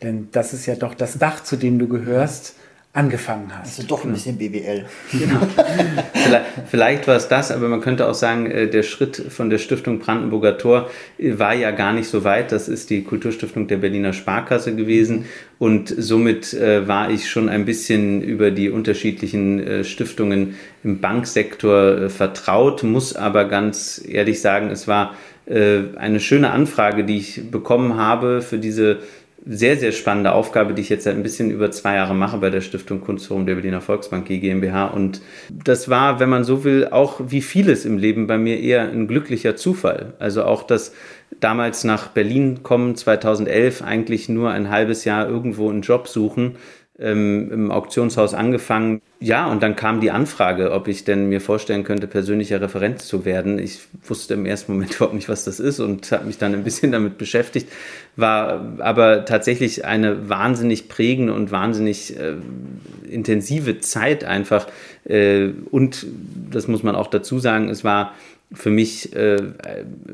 denn 0.00 0.28
das 0.30 0.52
ist 0.52 0.66
ja 0.66 0.76
doch 0.76 0.94
das 0.94 1.18
Dach, 1.18 1.42
zu 1.42 1.56
dem 1.56 1.80
du 1.80 1.88
gehörst, 1.88 2.54
angefangen 2.92 3.52
hast. 3.56 3.78
Also 3.78 3.88
doch 3.88 4.04
ein 4.04 4.12
bisschen 4.12 4.36
BWL. 4.36 4.84
Genau. 5.12 5.40
vielleicht, 6.14 6.46
vielleicht, 6.68 7.06
war 7.06 7.14
es 7.14 7.28
das, 7.28 7.52
aber 7.52 7.68
man 7.68 7.80
könnte 7.80 8.08
auch 8.08 8.14
sagen, 8.14 8.50
äh, 8.50 8.66
der 8.68 8.82
Schritt 8.82 9.16
von 9.16 9.48
der 9.48 9.58
Stiftung 9.58 10.00
Brandenburger 10.00 10.58
Tor 10.58 10.90
äh, 11.16 11.38
war 11.38 11.54
ja 11.54 11.70
gar 11.70 11.92
nicht 11.92 12.08
so 12.08 12.24
weit. 12.24 12.50
Das 12.50 12.68
ist 12.68 12.90
die 12.90 13.04
Kulturstiftung 13.04 13.68
der 13.68 13.76
Berliner 13.76 14.12
Sparkasse 14.12 14.74
gewesen. 14.74 15.26
Und 15.60 15.94
somit 15.96 16.52
äh, 16.52 16.88
war 16.88 17.10
ich 17.10 17.30
schon 17.30 17.48
ein 17.48 17.64
bisschen 17.64 18.22
über 18.22 18.50
die 18.50 18.70
unterschiedlichen 18.70 19.84
Stiftungen 19.84 20.56
im 20.82 21.00
Banksektor 21.00 22.08
vertraut, 22.08 22.82
muss 22.82 23.14
aber 23.14 23.44
ganz 23.44 24.02
ehrlich 24.06 24.40
sagen, 24.40 24.70
es 24.70 24.88
war 24.88 25.14
eine 25.46 26.20
schöne 26.20 26.52
Anfrage, 26.52 27.02
die 27.02 27.16
ich 27.16 27.50
bekommen 27.50 27.96
habe 27.96 28.40
für 28.40 28.58
diese 28.58 28.98
sehr, 29.46 29.76
sehr 29.76 29.92
spannende 29.92 30.32
Aufgabe, 30.32 30.74
die 30.74 30.82
ich 30.82 30.88
jetzt 30.88 31.04
seit 31.04 31.16
ein 31.16 31.22
bisschen 31.22 31.50
über 31.50 31.70
zwei 31.70 31.94
Jahre 31.94 32.14
mache 32.14 32.38
bei 32.38 32.50
der 32.50 32.60
Stiftung 32.60 33.00
Kunstforum 33.00 33.46
der 33.46 33.54
Berliner 33.54 33.80
Volksbank 33.80 34.26
GmbH. 34.26 34.86
Und 34.86 35.22
das 35.50 35.88
war, 35.88 36.20
wenn 36.20 36.28
man 36.28 36.44
so 36.44 36.64
will, 36.64 36.88
auch 36.90 37.20
wie 37.26 37.40
vieles 37.40 37.84
im 37.84 37.96
Leben 37.96 38.26
bei 38.26 38.38
mir 38.38 38.60
eher 38.60 38.82
ein 38.82 39.08
glücklicher 39.08 39.56
Zufall. 39.56 40.14
Also 40.18 40.44
auch 40.44 40.62
das 40.62 40.92
damals 41.40 41.84
nach 41.84 42.08
Berlin 42.08 42.62
kommen, 42.62 42.96
2011, 42.96 43.82
eigentlich 43.82 44.28
nur 44.28 44.50
ein 44.50 44.68
halbes 44.68 45.04
Jahr 45.04 45.28
irgendwo 45.28 45.70
einen 45.70 45.82
Job 45.82 46.08
suchen, 46.08 46.56
ähm, 47.00 47.50
im 47.50 47.70
Auktionshaus 47.70 48.34
angefangen. 48.34 49.00
Ja, 49.20 49.46
und 49.46 49.62
dann 49.62 49.76
kam 49.76 50.00
die 50.00 50.10
Anfrage, 50.10 50.72
ob 50.72 50.88
ich 50.88 51.04
denn 51.04 51.28
mir 51.28 51.40
vorstellen 51.40 51.82
könnte, 51.84 52.06
persönlicher 52.06 52.60
Referent 52.60 53.00
zu 53.00 53.24
werden. 53.24 53.58
Ich 53.58 53.80
wusste 54.04 54.34
im 54.34 54.46
ersten 54.46 54.72
Moment 54.72 54.94
überhaupt 54.96 55.14
nicht, 55.14 55.28
was 55.28 55.44
das 55.44 55.60
ist 55.60 55.80
und 55.80 56.10
habe 56.12 56.26
mich 56.26 56.38
dann 56.38 56.54
ein 56.54 56.64
bisschen 56.64 56.92
damit 56.92 57.18
beschäftigt. 57.18 57.68
War 58.16 58.76
aber 58.78 59.24
tatsächlich 59.24 59.84
eine 59.84 60.28
wahnsinnig 60.28 60.88
prägende 60.88 61.32
und 61.32 61.50
wahnsinnig 61.50 62.18
äh, 62.18 62.34
intensive 63.10 63.80
Zeit 63.80 64.24
einfach. 64.24 64.66
Äh, 65.04 65.48
und 65.70 66.06
das 66.50 66.68
muss 66.68 66.82
man 66.82 66.96
auch 66.96 67.08
dazu 67.08 67.38
sagen, 67.38 67.68
es 67.68 67.82
war 67.82 68.14
für 68.52 68.70
mich 68.70 69.14
äh, 69.14 69.38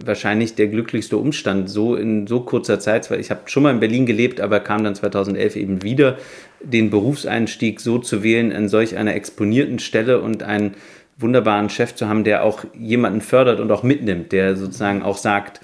wahrscheinlich 0.04 0.54
der 0.54 0.66
glücklichste 0.66 1.16
Umstand, 1.16 1.70
so 1.70 1.96
in 1.96 2.26
so 2.26 2.40
kurzer 2.40 2.78
Zeit, 2.78 3.10
weil 3.10 3.20
ich 3.20 3.30
habe 3.30 3.42
schon 3.46 3.62
mal 3.62 3.72
in 3.72 3.80
Berlin 3.80 4.04
gelebt, 4.04 4.40
aber 4.40 4.60
kam 4.60 4.84
dann 4.84 4.94
2011 4.94 5.56
eben 5.56 5.82
wieder, 5.82 6.18
den 6.62 6.90
Berufseinstieg 6.90 7.80
so 7.80 7.98
zu 7.98 8.22
wählen 8.22 8.52
an 8.52 8.68
solch 8.68 8.96
einer 8.96 9.14
exponierten 9.14 9.78
Stelle 9.78 10.20
und 10.20 10.42
einen 10.42 10.74
wunderbaren 11.18 11.70
Chef 11.70 11.94
zu 11.94 12.08
haben, 12.08 12.24
der 12.24 12.44
auch 12.44 12.64
jemanden 12.78 13.22
fördert 13.22 13.58
und 13.60 13.70
auch 13.70 13.82
mitnimmt, 13.82 14.32
der 14.32 14.56
sozusagen 14.56 15.02
auch 15.02 15.16
sagt, 15.16 15.60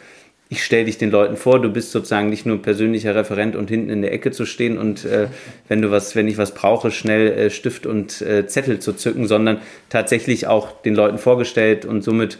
ich 0.49 0.65
stelle 0.65 0.85
dich 0.85 0.99
den 0.99 1.11
Leuten 1.11 1.37
vor, 1.37 1.63
du 1.63 1.71
bist 1.71 1.93
sozusagen 1.93 2.29
nicht 2.29 2.45
nur 2.45 2.61
persönlicher 2.61 3.15
Referent 3.15 3.57
und 3.57 3.71
hinten 3.71 3.89
in 3.89 4.03
der 4.03 4.13
Ecke 4.13 4.33
zu 4.33 4.45
stehen 4.45 4.77
und 4.77 5.05
äh, 5.07 5.29
wenn 5.69 5.81
du 5.81 5.91
was, 5.91 6.15
wenn 6.15 6.29
ich 6.29 6.37
was 6.37 6.53
brauche, 6.53 6.91
schnell 6.91 7.29
äh, 7.33 7.51
Stift 7.51 7.87
und 7.87 8.21
äh, 8.21 8.47
Zettel 8.47 8.79
zu 8.79 8.93
zücken, 8.93 9.27
sondern 9.27 9.63
tatsächlich 9.89 10.47
auch 10.47 10.83
den 10.83 10.95
Leuten 10.95 11.17
vorgestellt 11.17 11.87
und 11.87 12.03
somit 12.03 12.39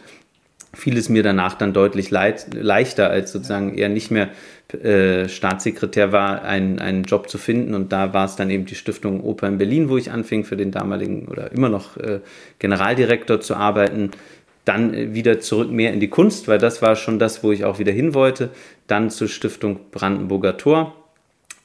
fiel 0.75 0.97
es 0.97 1.09
mir 1.09 1.23
danach 1.23 1.55
dann 1.55 1.73
deutlich 1.73 2.11
leid, 2.11 2.47
leichter, 2.55 3.11
als 3.11 3.33
sozusagen 3.33 3.75
eher 3.75 3.89
nicht 3.89 4.11
mehr 4.11 4.31
äh, 4.73 5.29
Staatssekretär 5.29 6.13
war, 6.13 6.43
einen, 6.43 6.79
einen 6.79 7.05
Job 7.05 7.29
zu 7.29 7.39
finden. 7.39 7.75
Und 7.75 7.93
da 7.93 8.15
war 8.15 8.25
es 8.25 8.37
dann 8.37 8.51
eben 8.51 8.65
die 8.65 8.75
Stiftung 8.75 9.23
Oper 9.23 9.49
in 9.49 9.59
Berlin, 9.59 9.89
wo 9.89 9.99
ich 9.99 10.11
anfing, 10.11 10.45
für 10.45 10.57
den 10.57 10.71
damaligen 10.71 11.29
oder 11.29 11.53
immer 11.53 11.69
noch 11.69 11.97
äh, 11.99 12.21
Generaldirektor 12.59 13.41
zu 13.41 13.55
arbeiten. 13.55 14.13
Dann 14.65 14.95
äh, 14.95 15.15
wieder 15.15 15.41
zurück 15.41 15.71
mehr 15.71 15.93
in 15.93 16.01
die 16.01 16.09
Kunst, 16.09 16.49
weil 16.49 16.59
das 16.59 16.81
war 16.81 16.97
schon 16.97 17.19
das, 17.19 17.45
wo 17.45 17.53
ich 17.53 17.65
auch 17.65 17.79
wieder 17.79 17.93
hin 17.93 18.15
wollte. 18.15 18.49
Dann 18.87 19.11
zur 19.11 19.29
Stiftung 19.29 19.81
Brandenburger 19.91 20.57
Tor 20.57 20.97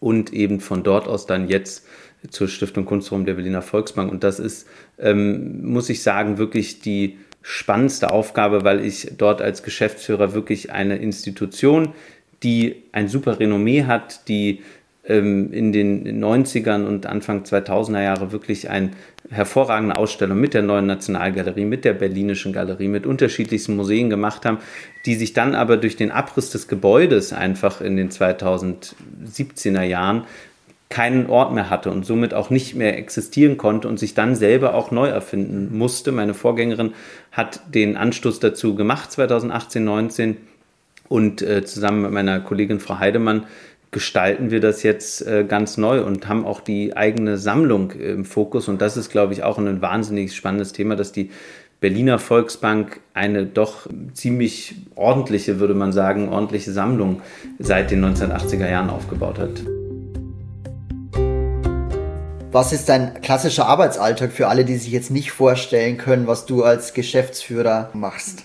und 0.01 0.33
eben 0.33 0.59
von 0.59 0.83
dort 0.83 1.07
aus 1.07 1.25
dann 1.25 1.47
jetzt 1.47 1.87
zur 2.29 2.47
Stiftung 2.47 2.85
Kunstforum 2.85 3.25
der 3.25 3.35
Berliner 3.35 3.61
Volksbank. 3.61 4.11
Und 4.11 4.23
das 4.23 4.39
ist, 4.39 4.67
ähm, 4.99 5.65
muss 5.71 5.89
ich 5.89 6.03
sagen, 6.03 6.37
wirklich 6.37 6.81
die 6.81 7.17
spannendste 7.49 8.11
Aufgabe, 8.11 8.65
weil 8.65 8.83
ich 8.83 9.13
dort 9.17 9.41
als 9.41 9.63
Geschäftsführer 9.63 10.33
wirklich 10.33 10.73
eine 10.73 10.97
Institution, 10.97 11.93
die 12.43 12.83
ein 12.91 13.07
super 13.07 13.39
Renommee 13.39 13.85
hat, 13.85 14.27
die 14.27 14.63
ähm, 15.05 15.53
in 15.53 15.71
den 15.71 16.21
90ern 16.21 16.85
und 16.85 17.05
Anfang 17.05 17.43
2000er 17.43 18.03
Jahre 18.03 18.33
wirklich 18.33 18.69
eine 18.69 18.91
hervorragende 19.29 19.95
Ausstellung 19.95 20.41
mit 20.41 20.53
der 20.53 20.61
neuen 20.61 20.87
Nationalgalerie, 20.87 21.63
mit 21.63 21.85
der 21.85 21.93
Berlinischen 21.93 22.51
Galerie, 22.51 22.89
mit 22.89 23.05
unterschiedlichsten 23.05 23.77
Museen 23.77 24.09
gemacht 24.09 24.45
haben, 24.45 24.57
die 25.05 25.15
sich 25.15 25.31
dann 25.31 25.55
aber 25.55 25.77
durch 25.77 25.95
den 25.95 26.11
Abriss 26.11 26.49
des 26.49 26.67
Gebäudes 26.67 27.31
einfach 27.31 27.79
in 27.79 27.95
den 27.95 28.09
2017er 28.09 29.83
Jahren 29.83 30.25
keinen 30.89 31.27
Ort 31.27 31.53
mehr 31.53 31.69
hatte 31.69 31.91
und 31.91 32.05
somit 32.05 32.33
auch 32.33 32.49
nicht 32.49 32.75
mehr 32.75 32.97
existieren 32.97 33.57
konnte 33.57 33.87
und 33.87 33.99
sich 33.99 34.13
dann 34.13 34.35
selber 34.35 34.73
auch 34.73 34.91
neu 34.91 35.07
erfinden 35.07 35.77
musste. 35.77 36.11
Meine 36.11 36.33
Vorgängerin 36.33 36.93
hat 37.31 37.61
den 37.73 37.97
Anstoß 37.97 38.39
dazu 38.39 38.75
gemacht 38.75 39.11
2018, 39.11 39.83
19 39.83 40.37
und 41.09 41.41
äh, 41.41 41.65
zusammen 41.65 42.03
mit 42.03 42.11
meiner 42.11 42.39
Kollegin 42.39 42.79
Frau 42.79 42.99
Heidemann 42.99 43.45
gestalten 43.91 44.51
wir 44.51 44.59
das 44.59 44.83
jetzt 44.83 45.25
äh, 45.25 45.45
ganz 45.47 45.77
neu 45.77 46.03
und 46.03 46.27
haben 46.27 46.45
auch 46.45 46.61
die 46.61 46.95
eigene 46.95 47.37
Sammlung 47.37 47.91
im 47.91 48.25
Fokus. 48.25 48.67
Und 48.67 48.81
das 48.81 48.97
ist, 48.97 49.09
glaube 49.09 49.33
ich, 49.33 49.43
auch 49.43 49.57
ein 49.57 49.81
wahnsinnig 49.81 50.35
spannendes 50.35 50.73
Thema, 50.73 50.95
dass 50.95 51.11
die 51.11 51.31
Berliner 51.79 52.17
Volksbank 52.19 52.99
eine 53.13 53.45
doch 53.45 53.87
ziemlich 54.13 54.75
ordentliche, 54.95 55.59
würde 55.59 55.75
man 55.75 55.93
sagen, 55.93 56.29
ordentliche 56.29 56.71
Sammlung 56.71 57.21
seit 57.59 57.91
den 57.91 58.03
1980er 58.03 58.69
Jahren 58.69 58.89
aufgebaut 58.89 59.37
hat. 59.37 59.61
Was 62.51 62.71
ist 62.71 62.87
dein 62.87 63.21
klassischer 63.21 63.67
Arbeitsalltag 63.67 64.31
für 64.31 64.47
alle, 64.47 64.63
die 64.63 64.77
sich 64.77 64.91
jetzt 64.91 65.11
nicht 65.11 65.31
vorstellen 65.31 65.97
können, 65.97 66.27
was 66.27 66.45
du 66.45 66.63
als 66.63 66.93
Geschäftsführer 66.93 67.89
machst? 67.93 68.43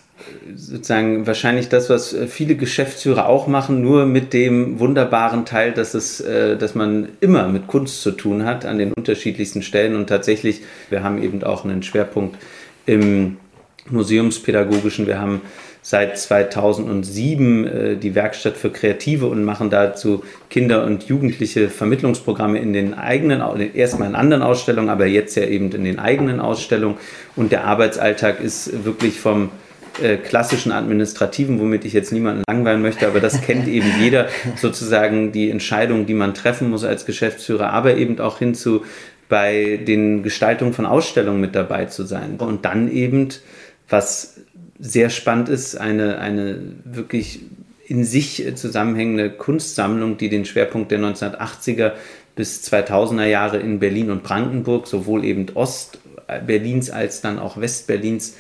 sozusagen 0.55 1.27
wahrscheinlich 1.27 1.69
das, 1.69 1.91
was 1.91 2.15
viele 2.29 2.55
Geschäftsführer 2.55 3.27
auch 3.27 3.47
machen, 3.47 3.83
nur 3.83 4.07
mit 4.07 4.33
dem 4.33 4.79
wunderbaren 4.79 5.45
Teil, 5.45 5.73
dass 5.73 5.95
es, 5.95 6.21
äh, 6.21 6.57
dass 6.57 6.75
man 6.75 7.09
immer 7.21 7.49
mit 7.49 7.67
Kunst 7.67 8.03
zu 8.03 8.13
tun 8.13 8.45
hat 8.45 8.65
an 8.65 8.79
den 8.79 8.93
unterschiedlichsten 8.93 9.63
Stellen 9.63 9.97
und 9.97 10.07
tatsächlich, 10.07 10.63
wir 10.91 11.03
haben 11.03 11.23
eben 11.23 11.43
auch 11.43 11.65
einen 11.65 11.83
Schwerpunkt 11.83 12.39
im 12.87 13.37
Museumspädagogischen, 13.91 15.07
wir 15.07 15.21
haben 15.21 15.43
seit 15.83 16.17
2007 16.17 17.67
äh, 17.67 17.97
die 17.97 18.15
Werkstatt 18.15 18.57
für 18.57 18.71
Kreative 18.71 19.27
und 19.27 19.45
machen 19.45 19.69
dazu 19.69 20.23
Kinder- 20.49 20.85
und 20.85 21.05
Jugendliche 21.05 21.69
Vermittlungsprogramme 21.69 22.59
in 22.59 22.73
den 22.73 22.95
eigenen, 22.95 23.43
erstmal 23.75 24.09
in 24.09 24.15
anderen 24.15 24.43
Ausstellungen, 24.43 24.89
aber 24.89 25.07
jetzt 25.07 25.35
ja 25.35 25.45
eben 25.45 25.71
in 25.73 25.85
den 25.85 25.99
eigenen 25.99 26.41
Ausstellungen. 26.41 26.97
Und 27.35 27.51
der 27.51 27.65
Arbeitsalltag 27.65 28.41
ist 28.41 28.85
wirklich 28.85 29.19
vom 29.19 29.51
äh, 30.01 30.17
klassischen 30.17 30.73
Administrativen, 30.73 31.61
womit 31.61 31.85
ich 31.85 31.93
jetzt 31.93 32.13
niemanden 32.13 32.45
langweilen 32.49 32.81
möchte, 32.81 33.07
aber 33.07 33.21
das 33.21 33.43
kennt 33.43 33.67
eben 33.69 33.91
jeder, 34.01 34.29
sozusagen 34.57 35.33
die 35.33 35.51
Entscheidungen, 35.51 36.07
die 36.07 36.15
man 36.15 36.33
treffen 36.33 36.71
muss 36.71 36.85
als 36.85 37.05
Geschäftsführer, 37.05 37.71
aber 37.71 37.97
eben 37.97 38.19
auch 38.21 38.39
hinzu 38.39 38.85
bei 39.29 39.81
den 39.87 40.23
Gestaltungen 40.23 40.75
von 40.75 40.87
Ausstellungen 40.87 41.41
mit 41.41 41.55
dabei 41.55 41.87
zu 41.87 42.05
sein. 42.05 42.37
Und 42.39 42.65
dann 42.65 42.91
eben, 42.91 43.29
was 43.89 44.41
sehr 44.85 45.11
spannend 45.11 45.49
ist, 45.49 45.77
eine, 45.77 46.19
eine 46.19 46.59
wirklich 46.85 47.41
in 47.87 48.05
sich 48.05 48.45
zusammenhängende 48.57 49.31
Kunstsammlung, 49.31 50.17
die 50.17 50.29
den 50.29 50.45
Schwerpunkt 50.45 50.91
der 50.91 50.99
1980er 50.99 51.93
bis 52.35 52.65
2000er 52.65 53.27
Jahre 53.27 53.59
in 53.59 53.79
Berlin 53.79 54.11
und 54.11 54.25
Brandenburg, 54.25 54.89
sowohl 54.89 55.25
eben 55.25 55.47
Ostberlins 55.55 56.91
als 56.91 57.21
dann 57.21 57.39
auch 57.39 57.61
Westberlins 57.61 58.37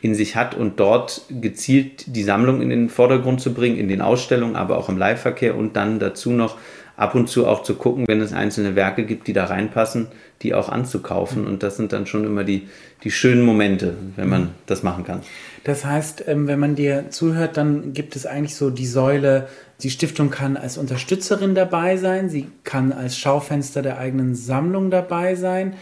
in 0.00 0.16
sich 0.16 0.34
hat 0.34 0.56
und 0.56 0.80
dort 0.80 1.22
gezielt 1.30 2.14
die 2.14 2.24
Sammlung 2.24 2.60
in 2.60 2.70
den 2.70 2.88
Vordergrund 2.88 3.40
zu 3.40 3.54
bringen, 3.54 3.78
in 3.78 3.88
den 3.88 4.00
Ausstellungen, 4.00 4.56
aber 4.56 4.78
auch 4.78 4.88
im 4.88 4.98
Live-Verkehr 4.98 5.56
und 5.56 5.76
dann 5.76 6.00
dazu 6.00 6.30
noch 6.30 6.58
ab 6.96 7.14
und 7.14 7.28
zu 7.28 7.46
auch 7.46 7.62
zu 7.62 7.74
gucken, 7.74 8.04
wenn 8.06 8.20
es 8.20 8.32
einzelne 8.32 8.76
Werke 8.76 9.04
gibt, 9.04 9.26
die 9.26 9.32
da 9.32 9.46
reinpassen, 9.46 10.08
die 10.42 10.54
auch 10.54 10.68
anzukaufen. 10.68 11.46
Und 11.46 11.62
das 11.62 11.76
sind 11.76 11.92
dann 11.92 12.06
schon 12.06 12.24
immer 12.24 12.44
die, 12.44 12.68
die 13.02 13.10
schönen 13.10 13.42
Momente, 13.42 13.94
wenn 14.16 14.28
man 14.28 14.50
das 14.66 14.82
machen 14.82 15.04
kann. 15.04 15.20
Das 15.64 15.84
heißt, 15.84 16.24
ähm, 16.28 16.46
wenn 16.46 16.60
man 16.60 16.76
dir 16.76 17.10
zuhört, 17.10 17.56
dann 17.56 17.92
gibt 17.92 18.16
es 18.16 18.26
eigentlich 18.26 18.54
so 18.54 18.70
die 18.70 18.86
Säule, 18.86 19.48
die 19.82 19.90
Stiftung 19.90 20.30
kann 20.30 20.56
als 20.56 20.78
Unterstützerin 20.78 21.54
dabei 21.54 21.96
sein, 21.96 22.28
sie 22.28 22.46
kann 22.62 22.92
als 22.92 23.18
Schaufenster 23.18 23.82
der 23.82 23.98
eigenen 23.98 24.34
Sammlung 24.34 24.90
dabei 24.90 25.34
sein 25.34 25.74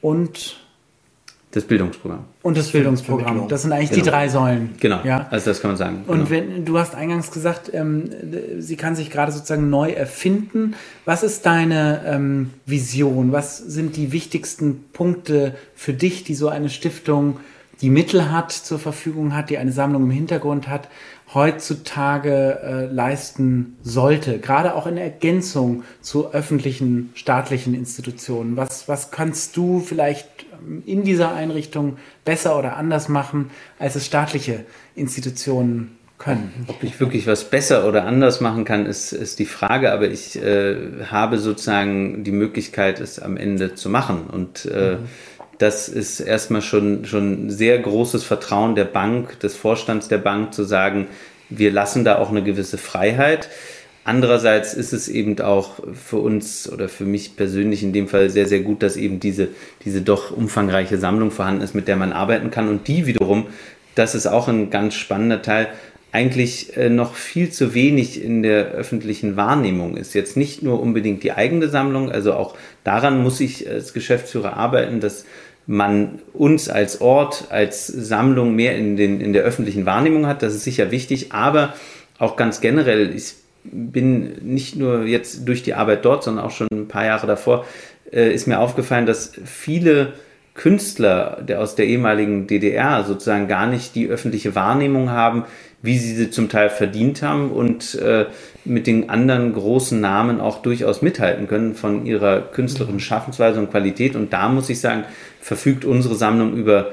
und 0.00 0.65
das 1.56 1.64
Bildungsprogramm. 1.64 2.24
Und 2.42 2.58
das 2.58 2.68
Bildungsprogramm. 2.68 3.48
Das 3.48 3.62
sind 3.62 3.72
eigentlich 3.72 3.88
genau. 3.88 4.04
die 4.04 4.10
drei 4.10 4.28
Säulen. 4.28 4.74
Genau. 4.78 5.00
Ja? 5.04 5.26
Also 5.30 5.46
das 5.46 5.62
kann 5.62 5.70
man 5.70 5.78
sagen. 5.78 6.04
Und 6.06 6.28
genau. 6.28 6.30
wenn 6.30 6.64
du 6.66 6.78
hast 6.78 6.94
eingangs 6.94 7.30
gesagt, 7.30 7.70
ähm, 7.72 8.10
sie 8.58 8.76
kann 8.76 8.94
sich 8.94 9.10
gerade 9.10 9.32
sozusagen 9.32 9.70
neu 9.70 9.90
erfinden. 9.90 10.74
Was 11.06 11.22
ist 11.22 11.46
deine 11.46 12.02
ähm, 12.06 12.50
Vision? 12.66 13.32
Was 13.32 13.56
sind 13.56 13.96
die 13.96 14.12
wichtigsten 14.12 14.84
Punkte 14.92 15.54
für 15.74 15.94
dich, 15.94 16.24
die 16.24 16.34
so 16.34 16.50
eine 16.50 16.68
Stiftung, 16.68 17.40
die 17.80 17.88
Mittel 17.88 18.30
hat, 18.30 18.52
zur 18.52 18.78
Verfügung 18.78 19.34
hat, 19.34 19.48
die 19.48 19.56
eine 19.56 19.72
Sammlung 19.72 20.02
im 20.04 20.10
Hintergrund 20.10 20.68
hat, 20.68 20.88
heutzutage 21.32 22.60
äh, 22.62 22.86
leisten 22.86 23.78
sollte, 23.82 24.38
gerade 24.40 24.74
auch 24.74 24.86
in 24.86 24.98
Ergänzung 24.98 25.84
zu 26.02 26.32
öffentlichen, 26.32 27.12
staatlichen 27.14 27.74
Institutionen. 27.74 28.58
Was, 28.58 28.88
was 28.88 29.10
kannst 29.10 29.56
du 29.56 29.80
vielleicht 29.80 30.35
in 30.84 31.04
dieser 31.04 31.34
Einrichtung 31.34 31.96
besser 32.24 32.58
oder 32.58 32.76
anders 32.76 33.08
machen, 33.08 33.50
als 33.78 33.94
es 33.96 34.06
staatliche 34.06 34.64
Institutionen 34.94 35.96
können. 36.18 36.66
Ob 36.68 36.82
ich 36.82 36.98
wirklich 36.98 37.26
was 37.26 37.44
besser 37.44 37.86
oder 37.86 38.04
anders 38.04 38.40
machen 38.40 38.64
kann, 38.64 38.86
ist, 38.86 39.12
ist 39.12 39.38
die 39.38 39.46
Frage, 39.46 39.92
aber 39.92 40.08
ich 40.08 40.36
äh, 40.36 40.76
habe 41.10 41.38
sozusagen 41.38 42.24
die 42.24 42.32
Möglichkeit, 42.32 43.00
es 43.00 43.18
am 43.18 43.36
Ende 43.36 43.74
zu 43.74 43.90
machen. 43.90 44.22
Und 44.30 44.64
äh, 44.66 44.92
mhm. 44.92 44.98
das 45.58 45.88
ist 45.88 46.20
erstmal 46.20 46.62
schon, 46.62 47.04
schon 47.04 47.50
sehr 47.50 47.78
großes 47.78 48.24
Vertrauen 48.24 48.74
der 48.74 48.84
Bank, 48.84 49.40
des 49.40 49.56
Vorstands 49.56 50.08
der 50.08 50.18
Bank, 50.18 50.54
zu 50.54 50.64
sagen, 50.64 51.06
wir 51.48 51.70
lassen 51.70 52.04
da 52.04 52.18
auch 52.18 52.30
eine 52.30 52.42
gewisse 52.42 52.78
Freiheit. 52.78 53.48
Andererseits 54.06 54.72
ist 54.72 54.92
es 54.92 55.08
eben 55.08 55.40
auch 55.40 55.80
für 55.92 56.18
uns 56.18 56.70
oder 56.70 56.88
für 56.88 57.04
mich 57.04 57.34
persönlich 57.34 57.82
in 57.82 57.92
dem 57.92 58.06
Fall 58.06 58.30
sehr, 58.30 58.46
sehr 58.46 58.60
gut, 58.60 58.84
dass 58.84 58.96
eben 58.96 59.18
diese, 59.18 59.48
diese 59.84 60.00
doch 60.00 60.30
umfangreiche 60.30 60.96
Sammlung 60.96 61.32
vorhanden 61.32 61.62
ist, 61.62 61.74
mit 61.74 61.88
der 61.88 61.96
man 61.96 62.12
arbeiten 62.12 62.52
kann 62.52 62.68
und 62.68 62.86
die 62.86 63.06
wiederum, 63.06 63.48
das 63.96 64.14
ist 64.14 64.28
auch 64.28 64.46
ein 64.46 64.70
ganz 64.70 64.94
spannender 64.94 65.42
Teil, 65.42 65.70
eigentlich 66.12 66.76
äh, 66.76 66.88
noch 66.88 67.16
viel 67.16 67.50
zu 67.50 67.74
wenig 67.74 68.22
in 68.22 68.44
der 68.44 68.66
öffentlichen 68.66 69.34
Wahrnehmung 69.34 69.96
ist. 69.96 70.14
Jetzt 70.14 70.36
nicht 70.36 70.62
nur 70.62 70.80
unbedingt 70.80 71.24
die 71.24 71.32
eigene 71.32 71.68
Sammlung, 71.68 72.12
also 72.12 72.34
auch 72.34 72.54
daran 72.84 73.20
muss 73.20 73.40
ich 73.40 73.68
als 73.68 73.92
Geschäftsführer 73.92 74.56
arbeiten, 74.56 75.00
dass 75.00 75.24
man 75.66 76.20
uns 76.32 76.68
als 76.68 77.00
Ort, 77.00 77.46
als 77.50 77.88
Sammlung 77.88 78.54
mehr 78.54 78.76
in, 78.76 78.96
den, 78.96 79.20
in 79.20 79.32
der 79.32 79.42
öffentlichen 79.42 79.84
Wahrnehmung 79.84 80.28
hat. 80.28 80.44
Das 80.44 80.54
ist 80.54 80.62
sicher 80.62 80.92
wichtig, 80.92 81.32
aber 81.32 81.74
auch 82.20 82.36
ganz 82.36 82.60
generell, 82.60 83.12
ich 83.12 83.34
bin 83.72 84.38
nicht 84.42 84.76
nur 84.76 85.04
jetzt 85.04 85.46
durch 85.46 85.62
die 85.62 85.74
Arbeit 85.74 86.04
dort, 86.04 86.24
sondern 86.24 86.44
auch 86.44 86.50
schon 86.50 86.68
ein 86.70 86.88
paar 86.88 87.04
Jahre 87.04 87.26
davor, 87.26 87.64
äh, 88.12 88.32
ist 88.32 88.46
mir 88.46 88.58
aufgefallen, 88.58 89.06
dass 89.06 89.32
viele 89.44 90.14
Künstler 90.56 91.42
der 91.46 91.60
aus 91.60 91.74
der 91.74 91.86
ehemaligen 91.86 92.46
DDR 92.46 93.04
sozusagen 93.04 93.46
gar 93.46 93.66
nicht 93.66 93.94
die 93.94 94.08
öffentliche 94.08 94.54
Wahrnehmung 94.54 95.10
haben, 95.10 95.44
wie 95.82 95.98
sie 95.98 96.14
sie 96.14 96.30
zum 96.30 96.48
Teil 96.48 96.70
verdient 96.70 97.22
haben 97.22 97.50
und 97.50 97.94
äh, 97.96 98.26
mit 98.64 98.86
den 98.86 99.10
anderen 99.10 99.52
großen 99.52 100.00
Namen 100.00 100.40
auch 100.40 100.62
durchaus 100.62 101.02
mithalten 101.02 101.46
können 101.46 101.74
von 101.74 102.06
ihrer 102.06 102.40
künstlerischen 102.40 103.00
Schaffensweise 103.00 103.60
und 103.60 103.70
Qualität. 103.70 104.16
Und 104.16 104.32
da 104.32 104.48
muss 104.48 104.70
ich 104.70 104.80
sagen, 104.80 105.04
verfügt 105.40 105.84
unsere 105.84 106.14
Sammlung 106.14 106.54
über 106.54 106.90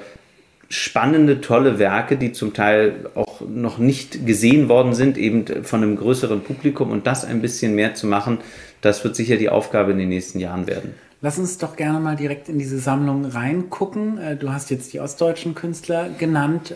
spannende, 0.74 1.42
tolle 1.42 1.80
Werke, 1.80 2.18
die 2.18 2.32
zum 2.32 2.54
Teil 2.54 3.10
auch 3.16 3.42
noch 3.42 3.78
nicht 3.78 4.26
gesehen 4.26 4.70
worden 4.70 4.94
sind, 4.94 5.18
eben 5.18 5.64
von 5.64 5.84
einem 5.84 5.96
größeren 5.96 6.42
Publikum 6.42 6.92
und 6.92 7.06
das 7.06 7.26
ein 7.26 7.42
bisschen 7.42 7.76
mehr 7.76 7.94
zu 7.94 8.08
machen, 8.08 8.40
das 8.82 9.04
wird 9.04 9.16
sicher 9.16 9.38
die 9.38 9.50
Aufgabe 9.50 9.92
in 9.92 10.00
den 10.00 10.10
nächsten 10.10 10.40
Jahren 10.40 10.68
werden. 10.68 10.96
Lass 11.22 11.40
uns 11.40 11.58
doch 11.58 11.78
gerne 11.78 12.02
mal 12.02 12.18
direkt 12.18 12.50
in 12.50 12.60
diese 12.60 12.80
Sammlung 12.80 13.24
reingucken. 13.24 14.18
Äh, 14.18 14.36
du 14.36 14.52
hast 14.52 14.70
jetzt 14.72 14.92
die 14.92 15.00
ostdeutschen 15.00 15.56
Künstler 15.56 16.10
genannt. 16.18 16.76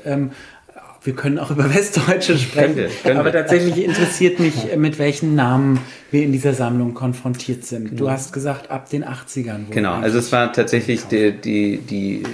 Wir 1.04 1.14
können 1.14 1.40
auch 1.40 1.52
über 1.52 1.74
Westdeutsche 1.74 2.38
sprechen. 2.38 2.76
Können 2.76 2.76
wir, 2.76 2.90
können 3.04 3.20
aber 3.20 3.32
tatsächlich 3.32 3.84
interessiert 3.84 4.40
mich, 4.40 4.76
mit 4.76 5.00
welchen 5.00 5.36
Namen 5.36 5.80
wir 6.12 6.24
in 6.24 6.32
dieser 6.32 6.54
Sammlung 6.54 6.94
konfrontiert 6.94 7.66
sind. 7.66 7.92
Du 7.92 7.96
genau. 7.96 8.10
hast 8.12 8.34
gesagt, 8.34 8.72
ab 8.72 8.90
den 8.90 9.04
80ern. 9.04 9.70
Genau, 9.70 9.94
also 9.94 10.18
es 10.20 10.32
war 10.32 10.54
tatsächlich 10.54 11.06
die, 11.06 11.32
die, 11.32 11.78
die 11.78 12.24
äh, 12.24 12.26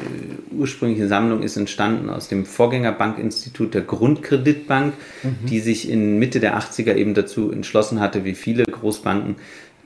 ursprüngliche 0.51 1.07
Sammlung 1.07 1.41
ist 1.41 1.57
entstanden 1.57 2.09
aus 2.09 2.27
dem 2.27 2.45
Vorgängerbankinstitut 2.45 3.73
der 3.73 3.81
Grundkreditbank, 3.81 4.93
mhm. 5.23 5.45
die 5.47 5.59
sich 5.59 5.89
in 5.89 6.19
Mitte 6.19 6.39
der 6.39 6.57
80er 6.57 6.95
eben 6.95 7.13
dazu 7.13 7.51
entschlossen 7.51 7.99
hatte, 7.99 8.23
wie 8.25 8.35
viele 8.35 8.63
Großbanken 8.65 9.35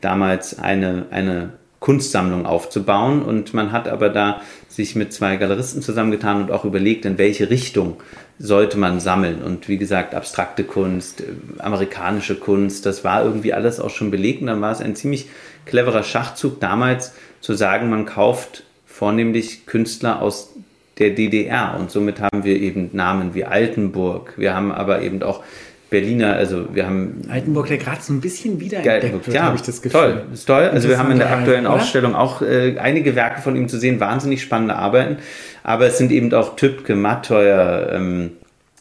damals 0.02 0.60
eine, 0.60 1.06
eine 1.12 1.54
Kunstsammlung 1.80 2.46
aufzubauen. 2.46 3.22
Und 3.22 3.54
man 3.54 3.72
hat 3.72 3.88
aber 3.88 4.10
da 4.10 4.42
sich 4.68 4.96
mit 4.96 5.13
zwei 5.13 5.38
Galeristen 5.38 5.82
zusammengetan 5.82 6.42
und 6.42 6.52
auch 6.52 6.66
überlegt, 6.66 7.06
in 7.06 7.18
welche 7.18 7.50
Richtung 7.50 7.98
sollte 8.39 8.78
man 8.78 9.00
sammeln. 9.00 9.41
Und 9.41 9.67
wie 9.67 9.78
gesagt, 9.78 10.13
abstrakte 10.13 10.63
Kunst, 10.63 11.23
amerikanische 11.58 12.36
Kunst, 12.36 12.86
das 12.86 13.04
war 13.04 13.23
irgendwie 13.23 13.54
alles 13.54 13.80
auch 13.80 13.89
schon 13.89 14.12
belegt. 14.12 14.41
Und 14.41 14.47
dann 14.47 14.62
war 14.62 14.71
es 14.71 14.82
ein 14.82 14.95
ziemlich 14.95 15.28
cleverer 15.65 16.04
Schachzug 16.04 16.60
damals 16.60 17.13
zu 17.41 17.54
sagen, 17.54 17.89
man 17.89 18.06
kauft 18.06 18.63
vornehmlich 18.86 19.65
Künstler 19.65 20.21
aus 20.21 20.54
der 21.00 21.12
DDR. 21.12 21.78
Und 21.80 21.91
somit 21.91 22.19
haben 22.19 22.43
wir 22.43 22.60
eben 22.60 22.89
Namen 22.93 23.34
wie 23.34 23.45
Altenburg. 23.45 24.34
Wir 24.38 24.56
haben 24.56 24.71
aber 24.71 25.02
eben 25.02 25.21
auch 25.23 25.43
Berliner, 25.89 26.34
also 26.34 26.73
wir 26.73 26.86
haben. 26.86 27.21
Altenburg, 27.30 27.67
der 27.67 27.78
gerade 27.78 28.02
so 28.02 28.13
ein 28.13 28.19
bisschen 28.19 28.60
wiederentdeckt 28.60 29.26
wird, 29.26 29.36
ja, 29.36 29.43
habe 29.43 29.56
ich 29.56 29.62
das 29.62 29.82
Gefühl. 29.82 30.00
Toll, 30.00 30.21
ist 30.34 30.45
toll. 30.45 30.63
Also 30.63 30.89
wir 30.89 30.97
haben 30.97 31.12
in 31.12 31.19
der 31.19 31.32
aktuellen 31.32 31.65
Ausstellung 31.65 32.15
auch 32.15 32.41
äh, 32.41 32.78
einige 32.78 33.15
Werke 33.15 33.41
von 33.41 33.56
ihm 33.56 33.69
zu 33.69 33.78
sehen, 33.78 34.00
wahnsinnig 34.00 34.41
spannende 34.41 34.76
Arbeiten. 34.76 35.17
Aber 35.63 35.86
es 35.88 35.97
sind 35.97 36.12
eben 36.12 36.34
auch 36.34 36.56
Tübke, 36.56 36.95
Matteuer, 36.95 37.91
ähm, 37.93 38.32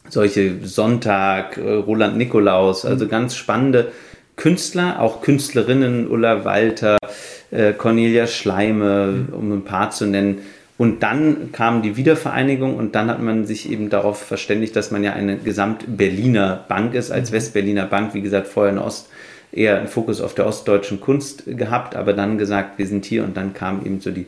solche 0.09 0.55
Sonntag, 0.65 1.59
äh, 1.59 1.73
Roland 1.75 2.17
Nikolaus, 2.17 2.85
also 2.85 3.05
mhm. 3.05 3.11
ganz 3.11 3.37
spannende 3.37 3.93
Künstler, 4.37 5.01
auch 5.01 5.23
Künstlerinnen, 5.23 6.09
Ulla 6.09 6.45
Walter, 6.45 6.99
äh, 7.51 7.73
Cornelia 7.73 8.27
Schleime, 8.27 9.07
mhm. 9.07 9.35
um 9.35 9.53
ein 9.53 9.65
paar 9.65 9.91
zu 9.91 10.07
nennen 10.07 10.41
und 10.79 11.03
dann 11.03 11.53
kam 11.53 11.83
die 11.83 11.97
Wiedervereinigung 11.97 12.77
und 12.77 12.95
dann 12.95 13.09
hat 13.09 13.23
man 13.23 13.47
sich 13.47 13.71
eben 13.71 13.89
darauf 13.89 14.23
verständigt, 14.23 14.77
dass 14.77 14.91
man 14.91 15.03
ja 15.03 15.15
eine 15.15 15.39
Gesamt-Berliner 15.39 16.65
Bank 16.69 16.95
ist, 16.95 17.11
als 17.11 17.31
mhm. 17.31 17.37
Westberliner 17.37 17.87
Bank, 17.87 18.13
wie 18.15 18.23
gesagt, 18.23 18.47
vorher 18.47 18.73
in 18.73 18.79
Ost 18.79 19.09
eher 19.53 19.79
einen 19.79 19.89
Fokus 19.89 20.21
auf 20.21 20.35
der 20.35 20.47
ostdeutschen 20.47 21.01
Kunst 21.01 21.45
gehabt, 21.47 21.97
aber 21.97 22.13
dann 22.13 22.37
gesagt, 22.37 22.79
wir 22.79 22.87
sind 22.87 23.07
hier 23.07 23.25
und 23.25 23.37
dann 23.37 23.55
kamen 23.55 23.87
eben 23.87 24.01
so 24.01 24.11
die 24.11 24.27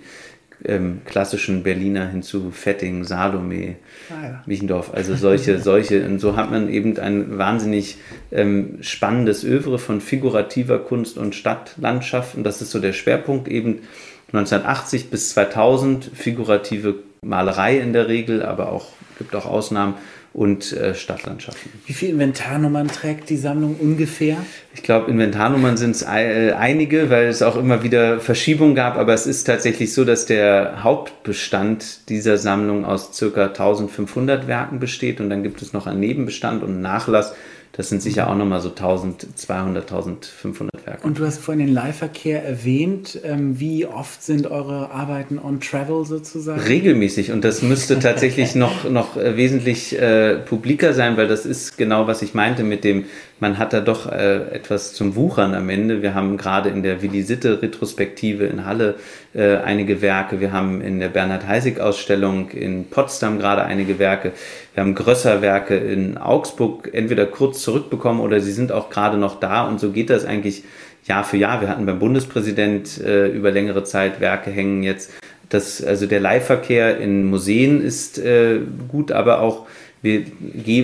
ähm, 0.64 1.02
klassischen 1.04 1.62
Berliner 1.62 2.08
hinzu, 2.08 2.50
Fetting, 2.50 3.04
Salome, 3.04 3.76
ah, 4.11 4.26
ja. 4.26 4.42
Wichendorf, 4.46 4.92
also 4.92 5.14
solche, 5.14 5.58
solche. 5.61 6.04
Und 6.04 6.18
so 6.18 6.37
hat 6.37 6.50
man 6.50 6.68
eben 6.68 6.98
ein 6.98 7.38
wahnsinnig 7.38 7.98
ähm, 8.32 8.78
spannendes 8.80 9.44
Övre 9.44 9.78
von 9.78 10.00
figurativer 10.00 10.78
Kunst 10.78 11.18
und 11.18 11.34
Stadtlandschaft 11.34 12.37
und 12.37 12.44
das 12.44 12.62
ist 12.62 12.70
so 12.70 12.80
der 12.80 12.92
Schwerpunkt 12.92 13.48
eben 13.48 13.80
1980 14.28 15.10
bis 15.10 15.30
2000 15.30 16.10
figurative 16.14 16.96
Malerei 17.22 17.78
in 17.78 17.92
der 17.92 18.08
Regel, 18.08 18.42
aber 18.42 18.70
auch 18.72 18.86
gibt 19.18 19.34
auch 19.34 19.46
Ausnahmen 19.46 19.94
und 20.32 20.72
äh, 20.72 20.94
Stadtlandschaften. 20.94 21.72
Wie 21.86 21.92
viele 21.92 22.12
Inventarnummern 22.12 22.88
trägt 22.88 23.30
die 23.30 23.36
Sammlung 23.36 23.76
ungefähr? 23.80 24.36
Ich 24.74 24.82
glaube, 24.82 25.10
Inventarnummern 25.10 25.76
sind 25.76 25.92
es 25.92 26.02
äh, 26.02 26.52
einige, 26.52 27.10
weil 27.10 27.26
es 27.26 27.42
auch 27.42 27.56
immer 27.56 27.82
wieder 27.82 28.20
Verschiebungen 28.20 28.74
gab, 28.74 28.96
aber 28.96 29.14
es 29.14 29.26
ist 29.26 29.44
tatsächlich 29.44 29.92
so, 29.92 30.04
dass 30.04 30.26
der 30.26 30.84
Hauptbestand 30.84 32.08
dieser 32.08 32.36
Sammlung 32.38 32.84
aus 32.84 33.18
ca. 33.18 33.46
1500 33.46 34.46
Werken 34.46 34.78
besteht 34.78 35.20
und 35.20 35.30
dann 35.30 35.42
gibt 35.42 35.62
es 35.62 35.72
noch 35.72 35.86
einen 35.86 36.00
Nebenbestand 36.00 36.62
und 36.62 36.70
einen 36.70 36.82
Nachlass 36.82 37.34
das 37.78 37.90
sind 37.90 38.02
sicher 38.02 38.28
auch 38.28 38.34
nochmal 38.34 38.60
so 38.60 38.70
1200, 38.70 39.84
1500 39.84 40.84
Werke. 40.84 41.06
Und 41.06 41.20
du 41.20 41.24
hast 41.24 41.38
vorhin 41.38 41.64
den 41.64 41.72
Leihverkehr 41.72 42.44
erwähnt. 42.44 43.20
Ähm, 43.22 43.60
wie 43.60 43.86
oft 43.86 44.20
sind 44.20 44.48
eure 44.48 44.90
Arbeiten 44.90 45.38
on 45.38 45.60
Travel 45.60 46.04
sozusagen? 46.04 46.60
Regelmäßig. 46.60 47.30
Und 47.30 47.44
das 47.44 47.62
müsste 47.62 48.00
tatsächlich 48.00 48.54
noch, 48.56 48.90
noch 48.90 49.14
wesentlich 49.14 49.96
äh, 49.96 50.38
publiker 50.38 50.92
sein, 50.92 51.16
weil 51.16 51.28
das 51.28 51.46
ist 51.46 51.78
genau, 51.78 52.08
was 52.08 52.20
ich 52.22 52.34
meinte 52.34 52.64
mit 52.64 52.82
dem, 52.82 53.04
man 53.40 53.59
hat 53.59 53.72
da 53.72 53.81
doch 53.81 54.11
äh, 54.11 54.51
etwas 54.51 54.94
zum 54.94 55.14
Wuchern 55.16 55.55
am 55.55 55.68
Ende. 55.68 56.03
Wir 56.03 56.14
haben 56.14 56.37
gerade 56.37 56.68
in 56.70 56.83
der 56.83 57.03
Willi 57.03 57.22
Sitte 57.22 57.62
Retrospektive 57.62 58.44
in 58.46 58.64
Halle 58.64 58.96
äh, 59.35 59.57
einige 59.57 60.03
Werke. 60.03 60.40
Wir 60.40 60.53
haben 60.53 60.81
in 60.81 60.98
der 60.98 61.09
Bernhard 61.09 61.46
Heisig 61.46 61.81
Ausstellung 61.81 62.51
in 62.51 62.87
Potsdam 62.90 63.38
gerade 63.38 63.62
einige 63.64 63.98
Werke. 63.98 64.33
Wir 64.74 64.83
haben 64.83 64.94
größere 64.94 65.40
Werke 65.42 65.77
in 65.77 66.18
Augsburg 66.18 66.90
entweder 66.92 67.27
kurz 67.27 67.62
zurückbekommen 67.62 68.20
oder 68.20 68.40
sie 68.40 68.53
sind 68.53 68.72
auch 68.72 68.90
gerade 68.90 69.16
noch 69.16 69.38
da 69.40 69.66
und 69.66 69.79
so 69.81 69.90
geht 69.90 70.11
das 70.11 70.24
eigentlich 70.24 70.64
Jahr 71.05 71.24
für 71.24 71.37
Jahr. 71.37 71.61
Wir 71.61 71.68
hatten 71.68 71.87
beim 71.87 71.98
Bundespräsident 71.98 73.01
äh, 73.01 73.29
über 73.29 73.51
längere 73.51 73.85
Zeit 73.85 74.20
Werke 74.20 74.51
hängen 74.51 74.83
jetzt. 74.83 75.12
Das, 75.48 75.83
also 75.83 76.07
der 76.07 76.20
Leihverkehr 76.20 76.98
in 76.98 77.24
Museen 77.24 77.81
ist 77.81 78.18
äh, 78.18 78.61
gut, 78.88 79.12
aber 79.12 79.40
auch 79.40 79.66
wir 80.02 80.24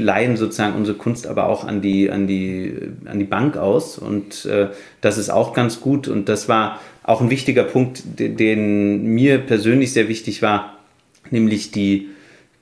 leihen 0.01 0.37
sozusagen 0.37 0.75
unsere 0.75 0.97
Kunst 0.97 1.27
aber 1.27 1.49
auch 1.49 1.65
an 1.65 1.83
die, 1.83 2.11
an 2.11 2.27
die, 2.27 2.75
an 3.05 3.19
die 3.19 3.25
Bank 3.25 3.57
aus 3.57 3.99
und 3.99 4.45
äh, 4.47 4.69
das 5.01 5.19
ist 5.19 5.31
auch 5.31 5.53
ganz 5.53 5.81
gut 5.81 6.09
und 6.09 6.29
das 6.29 6.49
war 6.49 6.81
auch 7.03 7.21
ein 7.21 7.31
wichtiger 7.31 7.65
Punkt, 7.65 8.03
den, 8.19 8.37
den 8.37 9.07
mir 9.07 9.39
persönlich 9.39 9.93
sehr 9.93 10.09
wichtig 10.09 10.43
war, 10.43 10.79
nämlich 11.31 11.71
die 11.71 12.09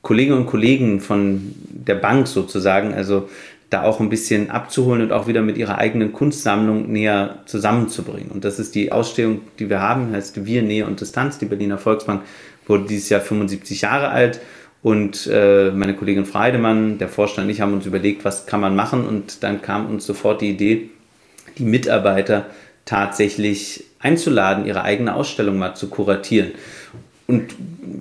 Kolleginnen 0.03 0.39
und 0.39 0.47
Kollegen 0.47 1.01
von 1.01 1.55
der 1.69 1.95
Bank 1.95 2.27
sozusagen, 2.27 2.93
also 2.93 3.29
da 3.71 3.85
auch 3.85 4.01
ein 4.01 4.11
bisschen 4.11 4.51
abzuholen 4.51 5.01
und 5.01 5.13
auch 5.13 5.27
wieder 5.27 5.41
mit 5.41 5.57
ihrer 5.57 5.79
eigenen 5.79 6.13
Kunstsammlung 6.13 6.93
näher 6.93 7.39
zusammenzubringen. 7.47 8.31
Und 8.31 8.45
das 8.45 8.59
ist 8.59 8.75
die 8.75 8.93
Ausstellung, 8.93 9.41
die 9.59 9.71
wir 9.71 9.81
haben, 9.81 10.13
heißt 10.13 10.45
Wir, 10.45 10.63
Nähe 10.63 10.87
und 10.87 11.01
Distanz. 11.01 11.39
Die 11.39 11.47
Berliner 11.47 11.79
Volksbank 11.79 12.23
wurde 12.67 12.85
dieses 12.85 13.09
Jahr 13.09 13.21
75 13.21 13.81
Jahre 13.81 14.11
alt 14.11 14.41
und 14.83 15.29
äh, 15.31 15.71
meine 15.71 15.95
Kollegin 15.95 16.25
Freidemann, 16.25 16.99
der 16.99 17.09
Vorstand 17.09 17.47
und 17.47 17.51
ich 17.51 17.61
haben 17.61 17.73
uns 17.73 17.87
überlegt, 17.87 18.25
was 18.25 18.47
kann 18.47 18.61
man 18.61 18.75
machen. 18.75 19.07
Und 19.07 19.45
dann 19.45 19.63
kam 19.63 19.87
uns 19.89 20.05
sofort 20.05 20.41
die 20.41 20.51
Idee, 20.51 20.91
die 21.57 21.65
Mitarbeiter 21.65 22.47
tatsächlich 22.85 23.85
einzuladen, 24.01 24.67
ihre 24.67 24.83
eigene 24.83 25.15
Ausstellung 25.15 25.57
mal 25.57 25.75
zu 25.75 25.89
kuratieren. 25.89 26.53
Und 27.29 27.55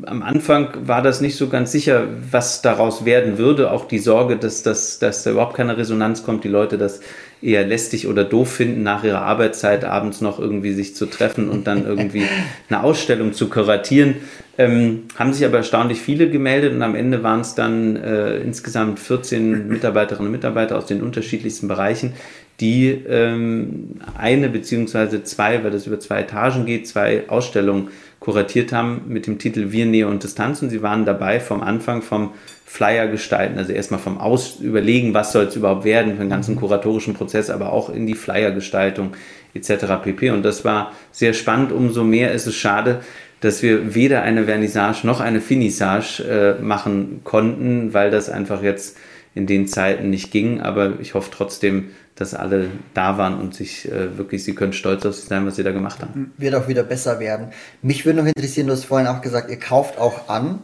am 0.08 0.24
Anfang 0.24 0.70
war 0.88 1.04
das 1.04 1.22
nicht 1.22 1.38
so 1.38 1.48
ganz 1.48 1.72
sicher, 1.72 2.08
was 2.32 2.64
daraus 2.64 3.06
werden 3.06 3.38
würde. 3.38 3.72
Auch 3.72 3.88
die 3.88 4.00
Sorge, 4.00 4.38
dass, 4.38 4.64
dass, 4.64 4.98
dass 4.98 5.24
da 5.24 5.32
überhaupt 5.32 5.56
keine 5.56 5.78
Resonanz 5.78 6.24
kommt, 6.24 6.44
die 6.44 6.50
Leute 6.50 6.80
das 6.80 7.02
eher 7.42 7.66
lästig 7.66 8.08
oder 8.08 8.24
doof 8.24 8.52
finden, 8.52 8.84
nach 8.84 9.04
ihrer 9.04 9.22
Arbeitszeit 9.22 9.84
abends 9.84 10.22
noch 10.22 10.40
irgendwie 10.40 10.74
sich 10.74 10.96
zu 10.96 11.06
treffen 11.08 11.50
und 11.50 11.68
dann 11.68 11.86
irgendwie 11.86 12.26
eine 12.70 12.84
Ausstellung 12.84 13.34
zu 13.34 13.50
kuratieren. 13.50 14.16
Ähm, 14.58 15.04
haben 15.16 15.34
sich 15.34 15.46
aber 15.46 15.58
erstaunlich 15.58 16.00
viele 16.00 16.30
gemeldet 16.30 16.74
und 16.74 16.82
am 16.82 16.94
Ende 16.94 17.24
waren 17.24 17.42
es 17.42 17.56
dann 17.56 17.96
äh, 17.96 18.38
insgesamt 18.38 19.00
14 19.00 19.68
Mitarbeiterinnen 19.68 20.28
und 20.28 20.32
Mitarbeiter 20.32 20.78
aus 20.78 20.86
den 20.86 21.02
unterschiedlichsten 21.02 21.68
Bereichen, 21.68 22.14
die 22.60 22.90
ähm, 22.90 23.96
eine 24.16 24.50
beziehungsweise 24.50 25.24
zwei, 25.24 25.64
weil 25.64 25.72
das 25.72 25.88
über 25.88 26.00
zwei 26.00 26.22
Etagen 26.22 26.66
geht, 26.66 26.88
zwei 26.88 27.24
Ausstellungen 27.28 27.90
kuratiert 28.22 28.72
haben 28.72 29.02
mit 29.08 29.26
dem 29.26 29.40
Titel 29.40 29.72
Wir, 29.72 29.88
Nähe 29.88 30.08
und 30.08 30.24
Distanz 30.24 30.62
und 30.62 30.70
sie 30.70 30.84
waren 30.84 31.06
dabei 31.06 31.40
vom 31.40 31.62
Anfang 31.62 32.04
vom 32.04 32.32
Flyer 32.66 33.08
gestalten, 33.08 33.58
also 33.58 33.74
erstmal 33.74 34.00
vom 34.00 34.20
Aus 34.20 34.60
überlegen, 34.62 35.14
was 35.14 35.34
soll 35.34 35.46
es 35.46 35.56
überhaupt 35.58 35.84
werden, 35.84 36.14
für 36.14 36.22
den 36.22 36.30
ganzen 36.30 36.56
kuratorischen 36.56 37.16
Prozess, 37.16 37.50
aber 37.50 37.74
auch 37.74 37.90
in 37.90 38.06
die 38.08 38.14
Flyer-Gestaltung 38.14 39.14
etc. 39.56 39.86
pp. 40.04 40.30
Und 40.30 40.44
das 40.44 40.64
war 40.64 40.94
sehr 41.12 41.34
spannend. 41.34 41.72
Umso 41.74 42.04
mehr 42.04 42.32
ist 42.32 42.46
es 42.46 42.56
schade, 42.56 43.02
dass 43.42 43.64
wir 43.64 43.96
weder 43.96 44.22
eine 44.22 44.46
Vernissage 44.46 45.06
noch 45.06 45.20
eine 45.20 45.42
Finissage 45.42 46.24
äh, 46.24 46.62
machen 46.62 47.22
konnten, 47.24 47.94
weil 47.94 48.12
das 48.12 48.30
einfach 48.30 48.62
jetzt 48.62 48.98
in 49.34 49.48
den 49.48 49.68
Zeiten 49.68 50.12
nicht 50.12 50.32
ging. 50.32 50.62
Aber 50.62 50.94
ich 51.02 51.16
hoffe 51.16 51.32
trotzdem, 51.34 51.90
dass 52.16 52.34
alle 52.34 52.70
da 52.94 53.18
waren 53.18 53.40
und 53.40 53.56
sich 53.56 53.92
äh, 53.92 54.18
wirklich, 54.18 54.44
sie 54.44 54.54
können 54.54 54.74
stolz 54.74 55.06
auf 55.06 55.16
sich 55.16 55.26
sein, 55.26 55.46
was 55.46 55.56
sie 55.56 55.64
da 55.64 55.72
gemacht 55.72 56.02
haben. 56.02 56.34
Wird 56.38 56.56
auch 56.56 56.68
wieder 56.68 56.84
besser 56.84 57.20
werden. 57.20 57.48
Mich 57.82 58.06
würde 58.06 58.22
noch 58.22 58.28
interessieren, 58.28 58.68
du 58.68 58.74
hast 58.74 58.86
vorhin 58.86 59.08
auch 59.08 59.22
gesagt, 59.22 59.50
ihr 59.50 59.60
kauft 59.60 59.98
auch 59.98 60.30
an. 60.30 60.60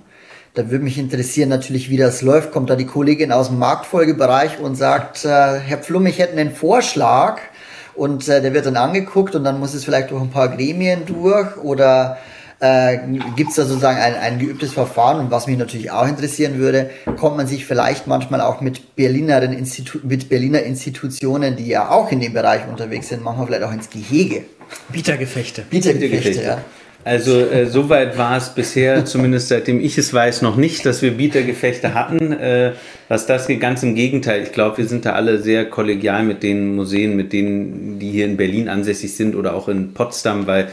Da 0.54 0.70
würde 0.72 0.84
mich 0.84 0.98
interessieren 0.98 1.50
natürlich, 1.50 1.90
wie 1.90 1.98
das 1.98 2.22
läuft. 2.22 2.52
Kommt 2.52 2.70
da 2.70 2.76
die 2.76 2.86
Kollegin 2.86 3.32
aus 3.32 3.50
dem 3.50 3.60
Marktfolgebereich 3.60 4.60
und 4.60 4.76
sagt, 4.76 5.24
äh, 5.24 5.60
Herr 5.60 5.78
Pflum, 5.78 6.06
ich 6.06 6.20
hätte 6.20 6.38
einen 6.38 6.52
Vorschlag 6.52 7.40
und 7.94 8.28
äh, 8.28 8.42
der 8.42 8.54
wird 8.54 8.66
dann 8.66 8.78
angeguckt 8.78 9.36
und 9.36 9.44
dann 9.44 9.60
muss 9.60 9.74
es 9.74 9.86
vielleicht 9.86 10.12
durch 10.12 10.22
ein 10.22 10.32
paar 10.32 10.50
Gremien 10.50 11.06
durch 11.06 11.58
oder 11.58 12.18
äh, 12.60 12.98
Gibt 13.36 13.52
es 13.52 13.56
da 13.56 13.66
sozusagen 13.66 14.00
ein, 14.00 14.16
ein 14.16 14.40
geübtes 14.40 14.74
Verfahren? 14.74 15.20
Und 15.20 15.32
was 15.32 15.48
mich 15.48 15.58
natürlich 15.58 15.92
auch 15.92 16.08
interessieren 16.08 16.58
würde, 16.58 16.90
kommt 17.18 17.38
man 17.38 17.46
sich 17.46 17.66
vielleicht 17.66 18.08
manchmal 18.08 18.42
auch 18.42 18.62
mit, 18.62 18.96
Berlineren 18.96 19.54
Institu 19.54 20.00
mit 20.04 20.28
Berliner 20.30 20.64
Institutionen, 20.64 21.56
die 21.56 21.68
ja 21.68 21.90
auch 21.90 22.12
in 22.12 22.20
dem 22.20 22.34
Bereich 22.34 22.68
unterwegs 22.68 23.10
sind, 23.10 23.24
manchmal 23.24 23.48
vielleicht 23.48 23.64
auch 23.64 23.74
ins 23.74 23.90
Gehege? 23.90 24.46
Bietergefechte. 24.90 25.62
Bietergefechte, 25.70 26.10
Bietergefechte. 26.10 26.44
ja. 26.44 26.62
Also 27.04 27.40
äh, 27.40 27.68
soweit 27.68 28.18
war 28.18 28.36
es 28.36 28.50
bisher, 28.50 29.06
zumindest 29.06 29.48
seitdem 29.48 29.80
ich 29.80 29.98
es 29.98 30.14
weiß, 30.14 30.42
noch 30.42 30.58
nicht, 30.58 30.86
dass 30.86 31.02
wir 31.02 31.12
Bietergefechte 31.12 31.94
hatten. 31.94 32.34
Äh, 32.34 32.74
was 33.08 33.26
das 33.26 33.48
geht, 33.48 33.62
ganz 33.62 33.84
im 33.84 33.96
Gegenteil. 33.96 34.44
Ich 34.44 34.52
glaube, 34.52 34.80
wir 34.80 34.88
sind 34.88 35.06
da 35.06 35.14
alle 35.14 35.40
sehr 35.40 35.70
kollegial 35.70 36.24
mit 36.24 36.44
den 36.44 36.76
Museen, 36.76 37.16
mit 37.16 37.32
denen, 37.32 38.00
die 38.00 38.12
hier 38.12 38.26
in 38.26 38.36
Berlin 38.36 38.68
ansässig 38.68 39.16
sind 39.16 39.36
oder 39.36 39.54
auch 39.54 39.70
in 39.70 39.94
Potsdam, 39.94 40.48
weil 40.48 40.68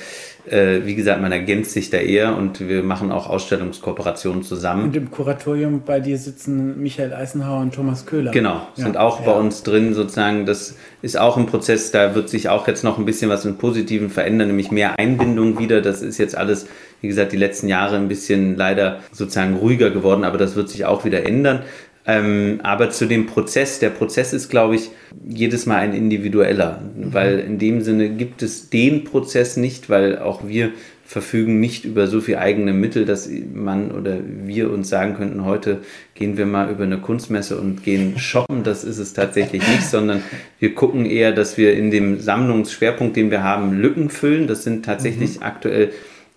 äh, 0.47 0.85
wie 0.85 0.95
gesagt, 0.95 1.23
man 1.23 1.33
ergänzt 1.33 1.73
sich 1.73 1.91
da 1.91 1.97
eher 1.97 2.37
und 2.37 2.61
wir 2.69 2.83
machen 2.83 3.11
auch 3.11 3.29
Ausstellungskooperationen 3.29 4.43
zusammen. 4.43 4.85
Und 4.85 4.97
im 4.97 5.11
Kuratorium 5.11 5.83
bei 5.85 6.01
dir 6.01 6.19
sitzen 6.19 6.83
Michael 6.83 7.15
Eisenhauer 7.15 7.61
und 7.61 7.75
Thomas 7.75 8.05
Köhler. 8.05 8.31
Genau, 8.31 8.67
sind 8.75 8.95
ja, 8.95 9.01
auch 9.01 9.21
ja. 9.21 9.27
bei 9.27 9.39
uns 9.39 9.63
drin 9.63 9.95
sozusagen. 9.95 10.45
Das 10.45 10.77
ist 11.01 11.19
auch 11.19 11.37
ein 11.37 11.47
Prozess, 11.47 11.91
da 11.91 12.15
wird 12.15 12.29
sich 12.29 12.49
auch 12.49 12.69
jetzt 12.69 12.85
noch 12.85 12.99
ein 12.99 13.07
bisschen 13.07 13.31
was 13.31 13.45
im 13.45 13.57
Positiven 13.57 14.11
verändern, 14.11 14.49
nämlich 14.49 14.71
mehr 14.71 14.99
Einbindung 14.99 15.59
wieder. 15.59 15.81
Das 15.81 16.03
ist 16.03 16.19
jetzt 16.19 16.37
alles, 16.37 16.67
wie 17.01 17.09
gesagt, 17.09 17.33
die 17.33 17.39
letzten 17.39 17.69
Jahre 17.69 17.97
ein 17.97 18.09
bisschen 18.09 18.57
leider 18.57 19.01
sozusagen 19.13 19.57
ruhiger 19.57 19.91
geworden, 19.91 20.25
aber 20.25 20.37
das 20.37 20.57
wird 20.57 20.69
sich 20.69 20.85
auch 20.85 21.05
wieder 21.05 21.25
ändern. 21.25 21.63
Ähm, 22.07 22.61
aber 22.63 22.91
zu 22.91 23.07
dem 23.07 23.27
Prozess, 23.27 23.79
der 23.79 23.91
Prozess 23.91 24.33
ist, 24.35 24.51
glaube 24.51 24.75
ich, 24.77 24.91
jedes 25.27 25.65
Mal 25.65 25.79
ein 25.79 25.95
individueller, 25.95 26.83
mhm. 26.83 27.15
weil 27.15 27.39
in 27.39 27.59
dem 27.59 27.81
Sinne 27.81 28.11
gibt 28.11 28.43
es 28.43 28.69
den 28.69 29.05
Prozess 29.05 29.57
nicht, 29.57 29.89
weil 29.89 30.19
auch 30.19 30.47
wir 30.47 30.73
verfügen 31.07 31.61
nicht 31.61 31.85
über 31.85 32.07
so 32.07 32.21
viel 32.21 32.37
eigene 32.37 32.73
Mittel, 32.73 33.05
dass 33.05 33.29
man 33.53 33.91
oder 33.91 34.19
wir 34.45 34.71
uns 34.71 34.89
sagen 34.89 35.15
könnten, 35.15 35.45
heute 35.45 35.81
gehen 36.15 36.37
wir 36.37 36.47
mal 36.47 36.71
über 36.71 36.85
eine 36.85 36.99
Kunstmesse 36.99 37.59
und 37.59 37.85
gehen 37.85 38.15
shoppen. 38.19 38.65
Das 38.65 38.85
ist 38.85 38.99
es 38.99 39.13
tatsächlich 39.13 39.67
nicht, 39.67 39.85
sondern 39.85 40.23
wir 40.59 40.75
gucken 40.75 41.07
eher, 41.07 41.33
dass 41.33 41.57
wir 41.57 41.75
in 41.75 41.91
dem 41.91 42.21
Sammlungsschwerpunkt, 42.21 43.17
den 43.17 43.31
wir 43.31 43.43
haben, 43.43 43.73
Lücken 43.81 44.11
füllen. 44.11 44.47
Das 44.47 44.65
sind 44.65 44.85
tatsächlich 44.85 45.37
mhm. 45.37 45.43
aktuell 45.43 45.93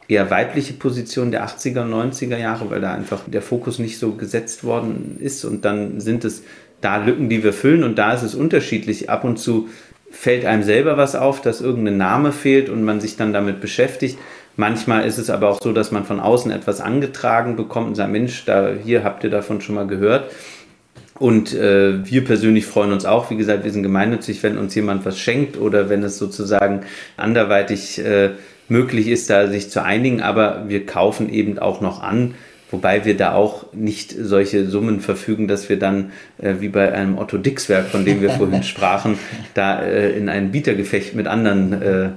eher 0.08 0.30
weibliche 0.30 0.74
Positionen 0.74 1.32
der 1.32 1.46
80er 1.46 1.82
und 1.82 1.94
90er 2.14 2.38
Jahre, 2.38 2.70
weil 2.70 2.82
da 2.82 2.94
einfach 2.94 3.22
der 3.28 3.42
Fokus 3.42 3.80
nicht 3.80 4.00
so 4.00 4.14
gesetzt 4.14 4.64
worden 4.64 5.18
ist. 5.20 5.44
Und 5.44 5.66
dann 5.66 6.00
sind 6.00 6.24
es 6.24 6.44
da 6.82 6.98
Lücken, 6.98 7.30
die 7.30 7.44
wir 7.44 7.54
füllen. 7.54 7.84
Und 7.84 7.98
da 7.98 8.14
ist 8.14 8.24
es 8.24 8.36
unterschiedlich. 8.36 9.10
Ab 9.10 9.24
und 9.24 9.38
zu 9.38 9.68
fällt 10.10 10.46
einem 10.46 10.64
selber 10.64 10.98
was 10.98 11.16
auf, 11.16 11.42
dass 11.42 11.62
irgendein 11.62 11.98
Name 11.98 12.32
fehlt 12.32 12.70
und 12.70 12.84
man 12.84 13.02
sich 13.02 13.18
dann 13.18 13.34
damit 13.34 13.60
beschäftigt. 13.60 14.18
Manchmal 14.56 15.06
ist 15.06 15.18
es 15.18 15.30
aber 15.30 15.50
auch 15.50 15.62
so, 15.62 15.74
dass 15.74 15.92
man 15.92 16.06
von 16.06 16.20
außen 16.20 16.52
etwas 16.52 16.82
angetragen 16.82 17.56
bekommt 17.56 17.90
und 17.90 17.96
sagt, 17.96 18.12
Mensch, 18.12 18.46
da, 18.46 18.72
hier 18.84 19.04
habt 19.04 19.24
ihr 19.24 19.30
davon 19.30 19.62
schon 19.62 19.76
mal 19.76 19.86
gehört. 19.86 20.32
Und 21.20 21.54
äh, 21.54 22.06
wir 22.06 22.24
persönlich 22.24 22.66
freuen 22.66 22.92
uns 22.92 23.06
auch, 23.06 23.30
wie 23.30 23.38
gesagt, 23.38 23.64
wir 23.64 23.72
sind 23.72 23.84
gemeinnützig, 23.84 24.42
wenn 24.44 24.58
uns 24.58 24.74
jemand 24.76 25.06
was 25.06 25.20
schenkt 25.20 25.58
oder 25.58 25.90
wenn 25.90 26.04
es 26.04 26.18
sozusagen 26.18 26.82
anderweitig 27.18 28.00
äh, 28.00 28.32
möglich 28.70 29.08
ist, 29.08 29.30
da 29.30 29.48
sich 29.48 29.70
zu 29.70 29.84
einigen. 29.84 30.22
Aber 30.22 30.66
wir 30.68 30.86
kaufen 30.86 31.30
eben 31.30 31.60
auch 31.60 31.82
noch 31.82 32.02
an, 32.02 32.36
wobei 32.72 33.06
wir 33.06 33.16
da 33.16 33.34
auch 33.34 33.74
nicht 33.74 34.16
solche 34.18 34.68
Summen 34.68 35.00
verfügen, 35.00 35.48
dass 35.48 35.70
wir 35.70 35.80
dann, 35.80 36.12
äh, 36.38 36.56
wie 36.60 36.70
bei 36.70 36.92
einem 36.92 37.18
Otto 37.18 37.38
Dix-Werk, 37.38 37.88
von 37.88 38.06
dem 38.06 38.22
wir 38.22 38.30
vorhin 38.38 38.64
sprachen, 38.64 39.18
da 39.54 39.82
äh, 39.82 40.12
in 40.12 40.30
ein 40.30 40.52
Bietergefecht 40.52 41.16
mit 41.16 41.28
anderen 41.28 41.82
äh, 41.82 42.10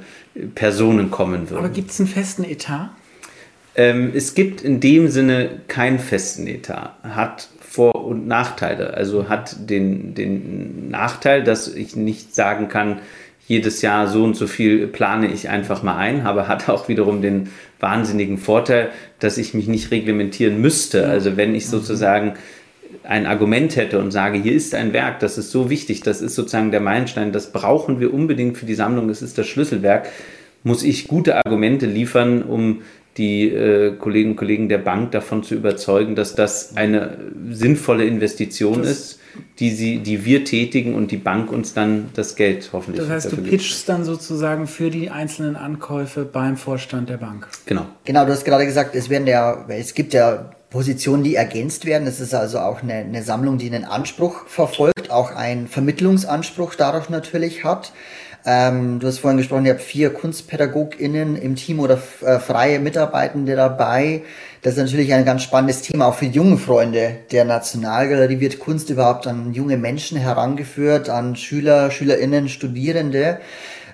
Personen 0.55 1.11
kommen 1.11 1.51
würden. 1.51 1.65
Aber 1.65 1.73
gibt 1.73 1.91
es 1.91 2.01
einen 2.01 2.09
festen 2.09 2.45
Etat? 2.45 2.91
Ähm, 3.77 4.13
es 4.15 4.35
gibt 4.35 4.63
in 4.63 4.81
dem 4.81 5.09
Sinne 5.09 5.61
keinen 5.69 5.99
festen 5.99 6.47
Etat. 6.47 6.95
Hat 7.03 7.49
Vor- 7.61 8.05
und 8.05 8.27
Nachteile. 8.27 8.95
Also 8.95 9.29
hat 9.29 9.71
den, 9.71 10.15
den 10.15 10.91
Nachteil, 10.91 11.45
dass 11.45 11.73
ich 11.73 11.95
nicht 11.95 12.35
sagen 12.35 12.69
kann, 12.69 12.99
jedes 13.51 13.83
Jahr 13.83 14.07
so 14.07 14.23
und 14.23 14.37
so 14.37 14.47
viel 14.47 14.87
plane 14.87 15.27
ich 15.27 15.49
einfach 15.49 15.83
mal 15.83 15.97
ein, 15.97 16.25
aber 16.25 16.47
hat 16.47 16.69
auch 16.69 16.89
wiederum 16.89 17.21
den 17.21 17.49
wahnsinnigen 17.81 18.39
Vorteil, 18.39 18.91
dass 19.19 19.39
ich 19.39 19.55
mich 19.55 19.67
nicht 19.67 19.91
reglementieren 19.91 20.61
müsste. 20.61 21.09
Also 21.09 21.37
wenn 21.37 21.57
ich 21.57 21.67
sozusagen 21.67 22.35
ein 23.03 23.27
Argument 23.27 23.75
hätte 23.75 23.99
und 23.99 24.13
sage, 24.13 24.39
hier 24.39 24.53
ist 24.53 24.73
ein 24.73 24.93
Werk, 24.93 25.19
das 25.19 25.37
ist 25.37 25.51
so 25.51 25.69
wichtig, 25.69 26.03
das 26.03 26.23
ist 26.23 26.37
sozusagen 26.37 26.71
der 26.71 26.79
Meilenstein, 26.79 27.33
das 27.33 27.51
brauchen 27.51 27.99
wir 27.99 28.15
unbedingt 28.15 28.57
für 28.57 28.67
die 28.67 28.75
Sammlung, 28.75 29.09
das 29.09 29.21
ist 29.21 29.37
das 29.37 29.49
Schlüsselwerk, 29.49 30.09
muss 30.63 30.85
ich 30.85 31.09
gute 31.09 31.45
Argumente 31.45 31.87
liefern, 31.87 32.45
um 32.45 32.83
die 33.16 33.49
äh, 33.49 33.96
Kolleginnen 33.96 34.33
und 34.33 34.37
Kollegen 34.37 34.68
der 34.68 34.79
Bank 34.79 35.12
davon 35.12 35.42
zu 35.42 35.55
überzeugen, 35.55 36.14
dass 36.14 36.35
das 36.35 36.77
eine 36.77 37.18
sinnvolle 37.51 38.05
Investition 38.05 38.83
das 38.83 38.90
ist, 38.90 39.20
die, 39.59 39.70
sie, 39.70 39.99
die 39.99 40.25
wir 40.25 40.44
tätigen 40.44 40.94
und 40.94 41.11
die 41.11 41.16
Bank 41.16 41.53
uns 41.53 41.75
dann 41.75 42.11
das 42.14 42.37
Geld 42.37 42.70
hoffentlich. 42.73 43.07
Das 43.07 43.11
heißt, 43.11 43.33
du 43.33 43.37
pitchst 43.37 43.88
dann 43.88 44.05
sozusagen 44.05 44.66
für 44.66 44.90
die 44.90 45.11
einzelnen 45.11 45.57
Ankäufe 45.57 46.25
beim 46.25 46.57
Vorstand 46.57 47.09
der 47.09 47.18
Bank. 47.18 47.49
Genau. 47.66 47.87
Genau, 48.05 48.25
du 48.25 48.33
hast 48.33 48.44
gerade 48.44 48.66
gesagt, 48.66 48.94
es 48.94 49.11
werden 49.11 49.27
ja, 49.27 49.64
es 49.68 49.94
gibt 49.94 50.14
ja 50.14 50.51
Positionen, 50.70 51.25
die 51.25 51.35
ergänzt 51.35 51.85
werden. 51.85 52.05
Das 52.07 52.20
ist 52.20 52.33
also 52.33 52.61
auch 52.61 52.83
eine, 52.83 52.94
eine 52.94 53.23
Sammlung, 53.23 53.59
die 53.59 53.66
einen 53.66 53.85
Anspruch 53.85 54.46
verfolgt, 54.46 55.11
auch 55.11 55.35
einen 55.35 55.66
Vermittlungsanspruch 55.66 56.77
darauf 56.77 57.11
natürlich 57.11 57.64
hat. 57.64 57.92
Ähm, 58.46 59.00
du 59.00 59.07
hast 59.07 59.18
vorhin 59.18 59.38
gesprochen, 59.38 59.66
ihr 59.66 59.72
habt 59.72 59.83
vier 59.83 60.11
KunstpädagogInnen 60.11 61.37
im 61.37 61.57
Team 61.57 61.81
oder 61.81 62.00
äh, 62.22 62.38
freie 62.38 62.79
Mitarbeitende 62.79 63.55
dabei. 63.55 64.22
Das 64.62 64.74
ist 64.74 64.81
natürlich 64.81 65.12
ein 65.12 65.24
ganz 65.24 65.42
spannendes 65.42 65.83
Thema, 65.83 66.07
auch 66.07 66.14
für 66.14 66.26
junge 66.26 66.57
Freunde 66.57 67.16
der 67.33 67.44
Nationalgalerie. 67.44 68.40
Wird 68.40 68.59
Kunst 68.59 68.90
überhaupt 68.90 69.26
an 69.26 69.53
junge 69.53 69.76
Menschen 69.76 70.18
herangeführt, 70.18 71.09
an 71.09 71.37
Schüler, 71.37 71.90
SchülerInnen, 71.90 72.48
Studierende? 72.48 73.40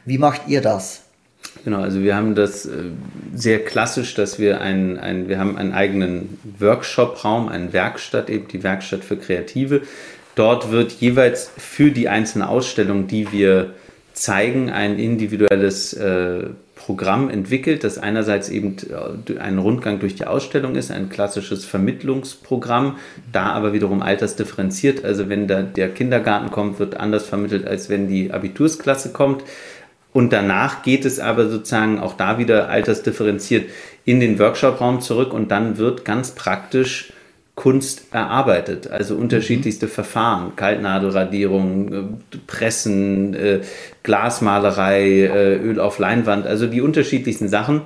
Wie 0.04 0.18
macht 0.18 0.42
ihr 0.46 0.60
das? 0.60 1.02
Genau, 1.64 1.80
also 1.80 2.02
wir 2.02 2.14
haben 2.14 2.34
das 2.34 2.66
äh, 2.66 2.90
sehr 3.34 3.64
klassisch, 3.64 4.14
dass 4.14 4.38
wir 4.38 4.60
einen, 4.60 4.98
einen 4.98 5.28
wir 5.28 5.38
haben 5.38 5.56
einen 5.56 5.72
eigenen 5.72 6.38
Workshop-Raum, 6.58 7.48
eine 7.48 7.72
Werkstatt, 7.72 8.30
eben 8.30 8.46
die 8.48 8.62
Werkstatt 8.62 9.02
für 9.02 9.16
Kreative. 9.16 9.82
Dort 10.36 10.70
wird 10.70 10.92
jeweils 10.92 11.50
für 11.56 11.90
die 11.90 12.08
einzelne 12.08 12.48
Ausstellung, 12.48 13.06
die 13.06 13.32
wir 13.32 13.74
zeigen, 14.16 14.70
ein 14.70 14.98
individuelles 14.98 15.92
äh, 15.92 16.46
Programm 16.74 17.28
entwickelt, 17.28 17.84
das 17.84 17.98
einerseits 17.98 18.48
eben 18.48 18.76
äh, 18.88 19.38
ein 19.38 19.58
Rundgang 19.58 20.00
durch 20.00 20.14
die 20.14 20.26
Ausstellung 20.26 20.74
ist, 20.74 20.90
ein 20.90 21.10
klassisches 21.10 21.64
Vermittlungsprogramm, 21.66 22.96
da 23.30 23.50
aber 23.50 23.72
wiederum 23.72 24.02
altersdifferenziert. 24.02 25.04
Also 25.04 25.28
wenn 25.28 25.46
da 25.46 25.62
der 25.62 25.90
Kindergarten 25.90 26.50
kommt, 26.50 26.78
wird 26.78 26.96
anders 26.96 27.26
vermittelt, 27.26 27.66
als 27.66 27.90
wenn 27.90 28.08
die 28.08 28.32
Abitursklasse 28.32 29.12
kommt. 29.12 29.44
Und 30.14 30.32
danach 30.32 30.82
geht 30.82 31.04
es 31.04 31.20
aber 31.20 31.50
sozusagen 31.50 32.00
auch 32.00 32.14
da 32.14 32.38
wieder 32.38 32.70
altersdifferenziert 32.70 33.68
in 34.06 34.18
den 34.18 34.38
Workshop-Raum 34.38 35.02
zurück 35.02 35.34
und 35.34 35.50
dann 35.50 35.76
wird 35.76 36.06
ganz 36.06 36.30
praktisch 36.30 37.12
Kunst 37.56 38.08
erarbeitet, 38.12 38.90
also 38.90 39.16
unterschiedlichste 39.16 39.86
mhm. 39.86 39.90
Verfahren, 39.90 40.56
Kaltnadelradierung, 40.56 41.92
äh, 41.92 42.36
Pressen, 42.46 43.34
äh, 43.34 43.60
Glasmalerei, 44.02 45.22
äh, 45.22 45.56
Öl 45.56 45.80
auf 45.80 45.98
Leinwand, 45.98 46.46
also 46.46 46.66
die 46.66 46.82
unterschiedlichsten 46.82 47.48
Sachen, 47.48 47.80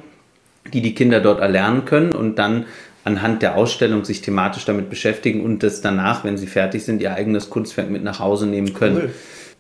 die 0.72 0.83
die 0.83 0.94
Kinder 0.94 1.20
dort 1.20 1.40
erlernen 1.40 1.85
können 1.85 2.12
und 2.12 2.38
dann 2.38 2.66
anhand 3.04 3.42
der 3.42 3.56
Ausstellung 3.56 4.04
sich 4.04 4.20
thematisch 4.20 4.64
damit 4.64 4.90
beschäftigen 4.90 5.44
und 5.44 5.62
das 5.62 5.80
danach, 5.80 6.24
wenn 6.24 6.37
sie 6.37 6.48
fertig 6.48 6.85
sind, 6.85 7.00
ihr 7.00 7.14
eigenes 7.14 7.48
Kunstwerk 7.48 7.90
mit 7.90 8.02
nach 8.02 8.18
Hause 8.18 8.46
nehmen 8.46 8.74
können. 8.74 8.96
Cool. 8.96 9.11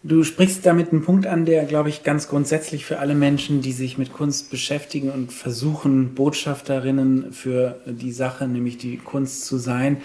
Du 0.02 0.24
sprichst 0.24 0.64
damit 0.64 0.92
einen 0.92 1.02
Punkt 1.02 1.26
an, 1.26 1.44
der, 1.44 1.64
glaube 1.64 1.90
ich, 1.90 2.02
ganz 2.02 2.26
grundsätzlich 2.26 2.86
für 2.86 3.00
alle 3.00 3.14
Menschen, 3.14 3.60
die 3.60 3.72
sich 3.72 3.98
mit 3.98 4.14
Kunst 4.14 4.50
beschäftigen 4.50 5.10
und 5.10 5.30
versuchen, 5.30 6.14
Botschafterinnen 6.14 7.34
für 7.34 7.82
die 7.84 8.12
Sache, 8.12 8.48
nämlich 8.48 8.78
die 8.78 8.96
Kunst 8.96 9.44
zu 9.44 9.58
sein, 9.58 9.98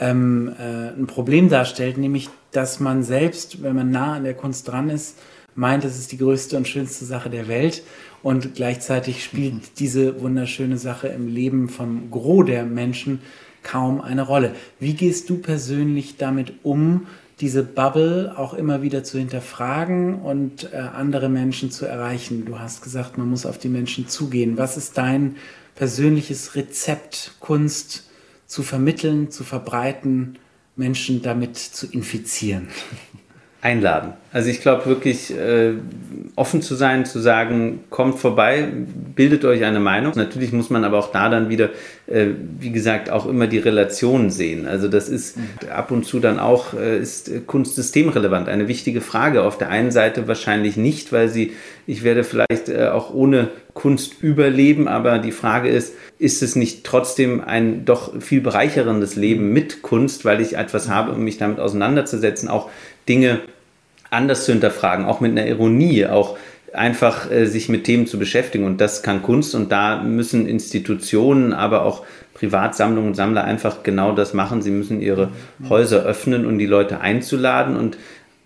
ähm, 0.00 0.50
äh, 0.58 0.98
ein 0.98 1.06
Problem 1.06 1.50
darstellt, 1.50 1.98
nämlich, 1.98 2.30
dass 2.52 2.80
man 2.80 3.02
selbst, 3.02 3.62
wenn 3.62 3.76
man 3.76 3.90
nah 3.90 4.14
an 4.14 4.24
der 4.24 4.32
Kunst 4.32 4.66
dran 4.66 4.88
ist, 4.88 5.18
meint, 5.54 5.84
es 5.84 5.98
ist 5.98 6.12
die 6.12 6.18
größte 6.18 6.56
und 6.56 6.66
schönste 6.66 7.04
Sache 7.04 7.28
der 7.28 7.46
Welt 7.46 7.82
und 8.22 8.54
gleichzeitig 8.54 9.22
spielt 9.22 9.54
mhm. 9.54 9.60
diese 9.78 10.22
wunderschöne 10.22 10.78
Sache 10.78 11.08
im 11.08 11.28
Leben 11.28 11.68
vom 11.68 12.10
Gros 12.10 12.46
der 12.46 12.64
Menschen 12.64 13.20
kaum 13.62 14.00
eine 14.00 14.22
Rolle. 14.22 14.54
Wie 14.80 14.94
gehst 14.94 15.28
du 15.28 15.36
persönlich 15.38 16.16
damit 16.16 16.54
um, 16.62 17.06
diese 17.40 17.62
Bubble 17.62 18.34
auch 18.36 18.54
immer 18.54 18.82
wieder 18.82 19.02
zu 19.02 19.18
hinterfragen 19.18 20.22
und 20.22 20.72
äh, 20.72 20.76
andere 20.76 21.28
Menschen 21.28 21.70
zu 21.70 21.86
erreichen. 21.86 22.44
Du 22.44 22.58
hast 22.58 22.82
gesagt, 22.82 23.18
man 23.18 23.28
muss 23.28 23.46
auf 23.46 23.58
die 23.58 23.68
Menschen 23.68 24.08
zugehen. 24.08 24.56
Was 24.56 24.76
ist 24.76 24.96
dein 24.96 25.36
persönliches 25.74 26.54
Rezept, 26.54 27.34
Kunst 27.40 28.08
zu 28.46 28.62
vermitteln, 28.62 29.30
zu 29.30 29.42
verbreiten, 29.42 30.38
Menschen 30.76 31.22
damit 31.22 31.56
zu 31.56 31.86
infizieren? 31.86 32.68
einladen. 33.64 34.12
Also 34.30 34.50
ich 34.50 34.60
glaube 34.60 34.84
wirklich 34.84 35.34
äh, 35.34 35.72
offen 36.36 36.60
zu 36.60 36.74
sein, 36.74 37.06
zu 37.06 37.18
sagen, 37.18 37.80
kommt 37.88 38.18
vorbei, 38.18 38.68
bildet 39.14 39.46
euch 39.46 39.64
eine 39.64 39.80
Meinung. 39.80 40.12
Natürlich 40.16 40.52
muss 40.52 40.68
man 40.68 40.84
aber 40.84 40.98
auch 40.98 41.12
da 41.12 41.30
dann 41.30 41.48
wieder, 41.48 41.70
äh, 42.06 42.26
wie 42.60 42.72
gesagt, 42.72 43.10
auch 43.10 43.26
immer 43.26 43.46
die 43.46 43.58
Relationen 43.58 44.28
sehen. 44.28 44.66
Also 44.66 44.88
das 44.88 45.08
ist 45.08 45.38
ab 45.70 45.90
und 45.92 46.04
zu 46.04 46.20
dann 46.20 46.38
auch, 46.38 46.74
äh, 46.74 46.98
ist 46.98 47.46
Kunst 47.46 47.76
systemrelevant. 47.76 48.50
Eine 48.50 48.68
wichtige 48.68 49.00
Frage. 49.00 49.44
Auf 49.44 49.56
der 49.56 49.70
einen 49.70 49.92
Seite 49.92 50.28
wahrscheinlich 50.28 50.76
nicht, 50.76 51.10
weil 51.10 51.30
sie, 51.30 51.52
ich 51.86 52.04
werde 52.04 52.22
vielleicht 52.22 52.68
äh, 52.68 52.88
auch 52.88 53.14
ohne 53.14 53.48
Kunst 53.72 54.22
überleben, 54.22 54.88
aber 54.88 55.18
die 55.18 55.32
Frage 55.32 55.70
ist, 55.70 55.94
ist 56.18 56.42
es 56.42 56.54
nicht 56.54 56.84
trotzdem 56.84 57.40
ein 57.40 57.86
doch 57.86 58.20
viel 58.20 58.42
bereicherndes 58.42 59.16
Leben 59.16 59.54
mit 59.54 59.80
Kunst, 59.80 60.24
weil 60.26 60.42
ich 60.42 60.56
etwas 60.56 60.88
habe, 60.88 61.12
um 61.12 61.24
mich 61.24 61.38
damit 61.38 61.60
auseinanderzusetzen, 61.60 62.48
auch 62.48 62.68
Dinge 63.08 63.40
anders 64.14 64.44
zu 64.44 64.52
hinterfragen, 64.52 65.04
auch 65.04 65.20
mit 65.20 65.32
einer 65.32 65.46
Ironie, 65.46 66.06
auch 66.06 66.36
einfach 66.72 67.30
äh, 67.30 67.46
sich 67.46 67.68
mit 67.68 67.84
Themen 67.84 68.06
zu 68.06 68.18
beschäftigen. 68.18 68.64
Und 68.64 68.80
das 68.80 69.02
kann 69.02 69.22
Kunst 69.22 69.54
und 69.54 69.70
da 69.70 70.02
müssen 70.02 70.46
Institutionen, 70.46 71.52
aber 71.52 71.82
auch 71.82 72.04
Privatsammlungen 72.34 73.10
und 73.10 73.14
Sammler 73.14 73.44
einfach 73.44 73.82
genau 73.82 74.12
das 74.12 74.34
machen. 74.34 74.60
Sie 74.60 74.72
müssen 74.72 75.00
ihre 75.00 75.30
Häuser 75.68 76.02
öffnen 76.02 76.44
und 76.44 76.54
um 76.54 76.58
die 76.58 76.66
Leute 76.66 77.00
einzuladen 77.00 77.76
und 77.76 77.96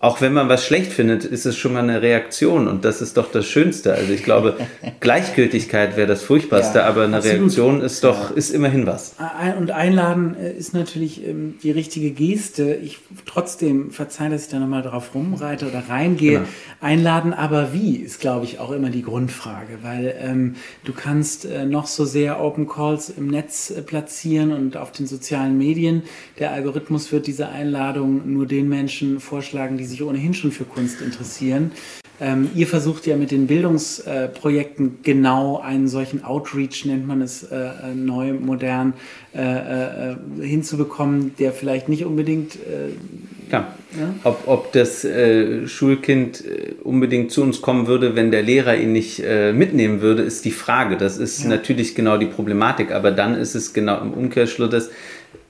auch 0.01 0.21
wenn 0.21 0.31
man 0.31 0.47
was 0.47 0.65
schlecht 0.65 0.93
findet, 0.93 1.25
ist 1.25 1.45
es 1.45 1.57
schon 1.57 1.73
mal 1.73 1.83
eine 1.83 2.01
Reaktion 2.01 2.69
und 2.69 2.85
das 2.85 3.01
ist 3.01 3.17
doch 3.17 3.29
das 3.29 3.45
Schönste. 3.45 3.93
Also 3.93 4.13
ich 4.13 4.23
glaube, 4.23 4.55
Gleichgültigkeit 5.01 5.97
wäre 5.97 6.07
das 6.07 6.23
Furchtbarste, 6.23 6.79
ja, 6.79 6.85
aber 6.85 7.03
eine 7.03 7.17
absolut. 7.17 7.39
Reaktion 7.41 7.81
ist 7.81 8.05
doch, 8.05 8.31
ist 8.31 8.51
immerhin 8.51 8.87
was. 8.87 9.15
Und 9.57 9.71
einladen 9.71 10.37
äh, 10.39 10.53
ist 10.53 10.73
natürlich 10.73 11.27
ähm, 11.27 11.55
die 11.61 11.71
richtige 11.71 12.11
Geste. 12.11 12.75
Ich 12.75 12.99
trotzdem 13.25 13.91
verzeihe, 13.91 14.29
dass 14.29 14.43
ich 14.43 14.47
da 14.47 14.59
nochmal 14.59 14.83
drauf 14.83 15.13
rumreite 15.13 15.67
oder 15.67 15.83
reingehe. 15.89 16.31
Genau. 16.31 16.47
Einladen, 16.79 17.33
aber 17.33 17.73
wie, 17.73 17.97
ist 17.97 18.21
glaube 18.21 18.45
ich 18.45 18.59
auch 18.59 18.71
immer 18.71 18.91
die 18.91 19.03
Grundfrage, 19.03 19.79
weil 19.81 20.15
ähm, 20.17 20.55
du 20.85 20.93
kannst 20.93 21.43
äh, 21.43 21.65
noch 21.65 21.87
so 21.87 22.05
sehr 22.05 22.39
Open 22.41 22.69
Calls 22.69 23.09
im 23.09 23.27
Netz 23.27 23.69
äh, 23.69 23.81
platzieren 23.81 24.53
und 24.53 24.77
auf 24.77 24.93
den 24.93 25.07
sozialen 25.07 25.57
Medien. 25.57 26.03
Der 26.39 26.53
Algorithmus 26.53 27.11
wird 27.11 27.27
diese 27.27 27.49
Einladung 27.49 28.31
nur 28.31 28.45
den 28.45 28.69
Menschen 28.69 29.19
vorschlagen, 29.19 29.77
die 29.77 29.88
sich 29.89 30.03
ohnehin 30.03 30.33
schon 30.33 30.51
für 30.51 30.65
Kunst 30.65 31.01
interessieren. 31.01 31.71
Ähm, 32.21 32.49
ihr 32.53 32.67
versucht 32.67 33.07
ja 33.07 33.15
mit 33.15 33.31
den 33.31 33.47
Bildungsprojekten 33.47 34.87
äh, 34.87 34.91
genau 35.03 35.59
einen 35.59 35.87
solchen 35.87 36.23
Outreach, 36.25 36.83
nennt 36.85 37.07
man 37.07 37.21
es 37.21 37.43
äh, 37.43 37.55
äh 37.55 37.95
neu, 37.95 38.33
modern, 38.33 38.93
äh, 39.33 39.41
äh, 39.41 40.15
hinzubekommen, 40.41 41.33
der 41.39 41.53
vielleicht 41.53 41.87
nicht 41.87 42.03
unbedingt. 42.03 42.57
ja. 43.49 43.59
ja? 43.97 44.15
Ob, 44.23 44.43
ob 44.47 44.73
das 44.73 45.07
Schulkind 45.65 46.43
unbedingt 46.83 47.31
zu 47.31 47.41
uns 47.41 47.61
kommen 47.61 47.87
würde, 47.87 48.15
wenn 48.15 48.31
der 48.31 48.41
Lehrer 48.41 48.75
ihn 48.75 48.91
nicht 48.91 49.23
mitnehmen 49.53 50.01
würde, 50.01 50.23
ist 50.23 50.45
die 50.45 50.51
Frage. 50.51 50.97
Das 50.97 51.17
ist 51.17 51.43
ja. 51.43 51.49
natürlich 51.49 51.95
genau 51.95 52.17
die 52.17 52.25
Problematik, 52.25 52.91
aber 52.91 53.11
dann 53.11 53.35
ist 53.35 53.55
es 53.55 53.73
genau 53.73 54.01
im 54.01 54.13
Umkehrschluss, 54.13 54.69
dass 54.69 54.89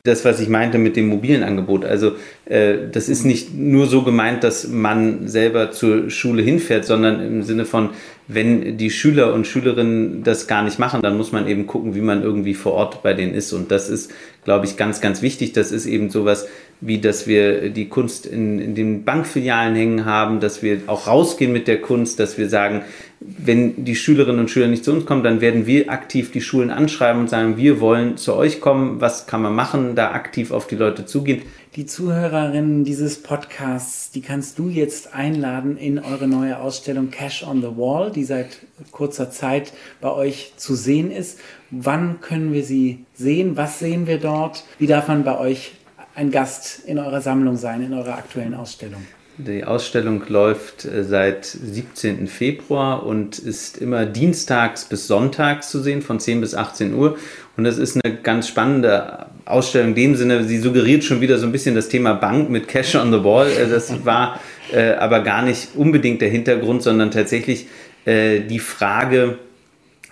das, 0.04 0.24
was 0.26 0.40
ich 0.40 0.50
meinte 0.50 0.78
mit 0.78 0.96
dem 0.96 1.08
mobilen 1.08 1.44
Angebot. 1.44 1.84
Also 1.86 2.14
äh, 2.46 2.76
das 2.92 3.10
ist 3.10 3.26
nicht 3.26 3.54
nur 3.54 3.88
so 3.88 4.04
gemeint, 4.04 4.44
dass 4.44 4.68
man 4.68 5.28
selber 5.28 5.72
zur 5.72 6.10
Schule 6.10 6.42
hinfährt, 6.42 6.86
sondern 6.86 7.22
im 7.22 7.44
Sinne 7.44 7.66
von, 7.66 7.90
wenn 8.28 8.78
die 8.78 8.92
Schüler 8.92 9.34
und 9.34 9.46
Schülerinnen 9.46 10.24
das 10.24 10.48
gar 10.48 10.64
nicht 10.64 10.80
machen, 10.80 11.02
dann 11.02 11.18
muss 11.18 11.32
man 11.32 11.48
eben 11.48 11.68
gucken, 11.68 11.96
wie 11.96 12.02
man 12.02 12.24
irgendwie 12.24 12.54
vor 12.54 12.74
Ort 12.74 13.04
bei 13.04 13.14
denen 13.14 13.34
ist. 13.34 13.52
Und 13.52 13.72
das 13.72 13.90
ist, 13.90 14.12
glaube 14.46 14.66
ich, 14.66 14.78
ganz, 14.78 15.02
ganz 15.02 15.22
wichtig. 15.22 15.52
Das 15.54 15.72
ist 15.72 15.86
eben 15.86 16.10
sowas 16.10 16.48
wie, 16.82 17.00
dass 17.00 17.28
wir 17.28 17.70
die 17.70 17.90
Kunst 17.90 18.26
in, 18.26 18.60
in 18.60 18.76
den 18.76 19.04
Bankfilialen 19.04 19.76
hängen 19.76 20.06
haben, 20.06 20.40
dass 20.40 20.64
wir 20.64 20.82
auch 20.88 21.08
rausgehen 21.08 21.52
mit 21.52 21.68
der 21.68 21.82
Kunst, 21.82 22.20
dass 22.20 22.38
wir 22.38 22.50
sagen, 22.50 22.84
wenn 23.20 23.84
die 23.84 23.96
Schülerinnen 23.96 24.40
und 24.40 24.50
Schüler 24.50 24.68
nicht 24.68 24.86
zu 24.86 24.94
uns 24.94 25.06
kommen, 25.06 25.24
dann 25.24 25.42
werden 25.42 25.66
wir 25.66 25.90
aktiv 25.90 26.32
die 26.32 26.42
Schulen 26.42 26.70
anschreiben 26.70 27.22
und 27.22 27.30
sagen, 27.30 27.58
wir 27.58 27.82
wollen 27.82 28.16
zu 28.16 28.34
euch 28.34 28.62
kommen, 28.62 29.02
was 29.02 29.28
kann 29.28 29.42
man 29.42 29.54
machen, 29.54 29.96
da 29.96 30.12
aktiv 30.12 30.52
auf 30.52 30.68
die 30.68 30.76
Leute 30.76 31.06
zugehen. 31.06 31.42
Die 31.76 31.86
Zuhörerinnen 31.86 32.84
dieses 32.84 33.22
Podcasts, 33.22 34.10
die 34.10 34.22
kannst 34.22 34.58
du 34.58 34.70
jetzt 34.70 35.14
einladen 35.14 35.78
in 35.78 36.00
eure 36.00 36.28
neue 36.28 36.60
Ausstellung 36.60 37.12
Cash 37.12 37.44
on 37.46 37.62
the 37.62 37.78
Wall, 37.78 38.12
die 38.12 38.24
seit 38.24 38.58
kurzer 38.92 39.30
Zeit 39.30 39.74
bei 40.02 40.12
euch 40.12 40.54
zu 40.56 40.74
sehen 40.74 41.12
ist. 41.12 41.40
Wann 41.70 42.22
können 42.22 42.54
wir 42.54 42.64
sie 42.64 43.06
sehen? 43.14 43.56
Was 43.56 43.80
sehen 43.80 44.08
wir 44.08 44.18
dort? 44.18 44.64
Wie 44.80 44.88
darf 44.88 45.10
man 45.10 45.24
bei 45.24 45.38
euch 45.38 45.74
ein 46.20 46.32
Gast 46.32 46.82
in 46.86 47.00
eurer 47.00 47.22
Sammlung 47.22 47.56
sein, 47.56 47.82
in 47.82 47.94
eurer 47.94 48.18
aktuellen 48.18 48.54
Ausstellung? 48.54 49.06
Die 49.38 49.64
Ausstellung 49.64 50.22
läuft 50.28 50.84
äh, 50.84 51.06
seit 51.06 51.46
17. 51.46 52.28
Februar 52.28 53.06
und 53.06 53.40
ist 53.40 53.78
immer 53.78 54.06
dienstags 54.06 54.84
bis 54.84 55.08
sonntags 55.08 55.70
zu 55.70 55.80
sehen, 55.80 56.02
von 56.02 56.20
10 56.20 56.42
bis 56.42 56.56
18 56.56 56.94
Uhr. 56.94 57.18
Und 57.56 57.64
das 57.64 57.78
ist 57.78 57.98
eine 58.04 58.18
ganz 58.18 58.50
spannende 58.50 59.28
Ausstellung 59.46 59.90
in 59.90 59.96
dem 59.96 60.16
Sinne, 60.18 60.44
sie 60.44 60.60
suggeriert 60.60 61.06
schon 61.06 61.22
wieder 61.22 61.38
so 61.38 61.46
ein 61.46 61.54
bisschen 61.54 61.74
das 61.74 61.88
Thema 61.88 62.16
Bank 62.16 62.50
mit 62.50 62.68
Cash 62.68 62.96
on 62.96 63.14
the 63.14 63.24
Wall. 63.24 63.50
Äh, 63.50 63.70
das 63.70 64.06
war 64.06 64.42
äh, 64.74 64.96
aber 64.96 65.22
gar 65.22 65.42
nicht 65.42 65.70
unbedingt 65.76 66.22
der 66.22 66.30
Hintergrund, 66.30 66.84
sondern 66.84 67.12
tatsächlich 67.12 67.68
die 68.06 68.60
Frage, 68.60 69.38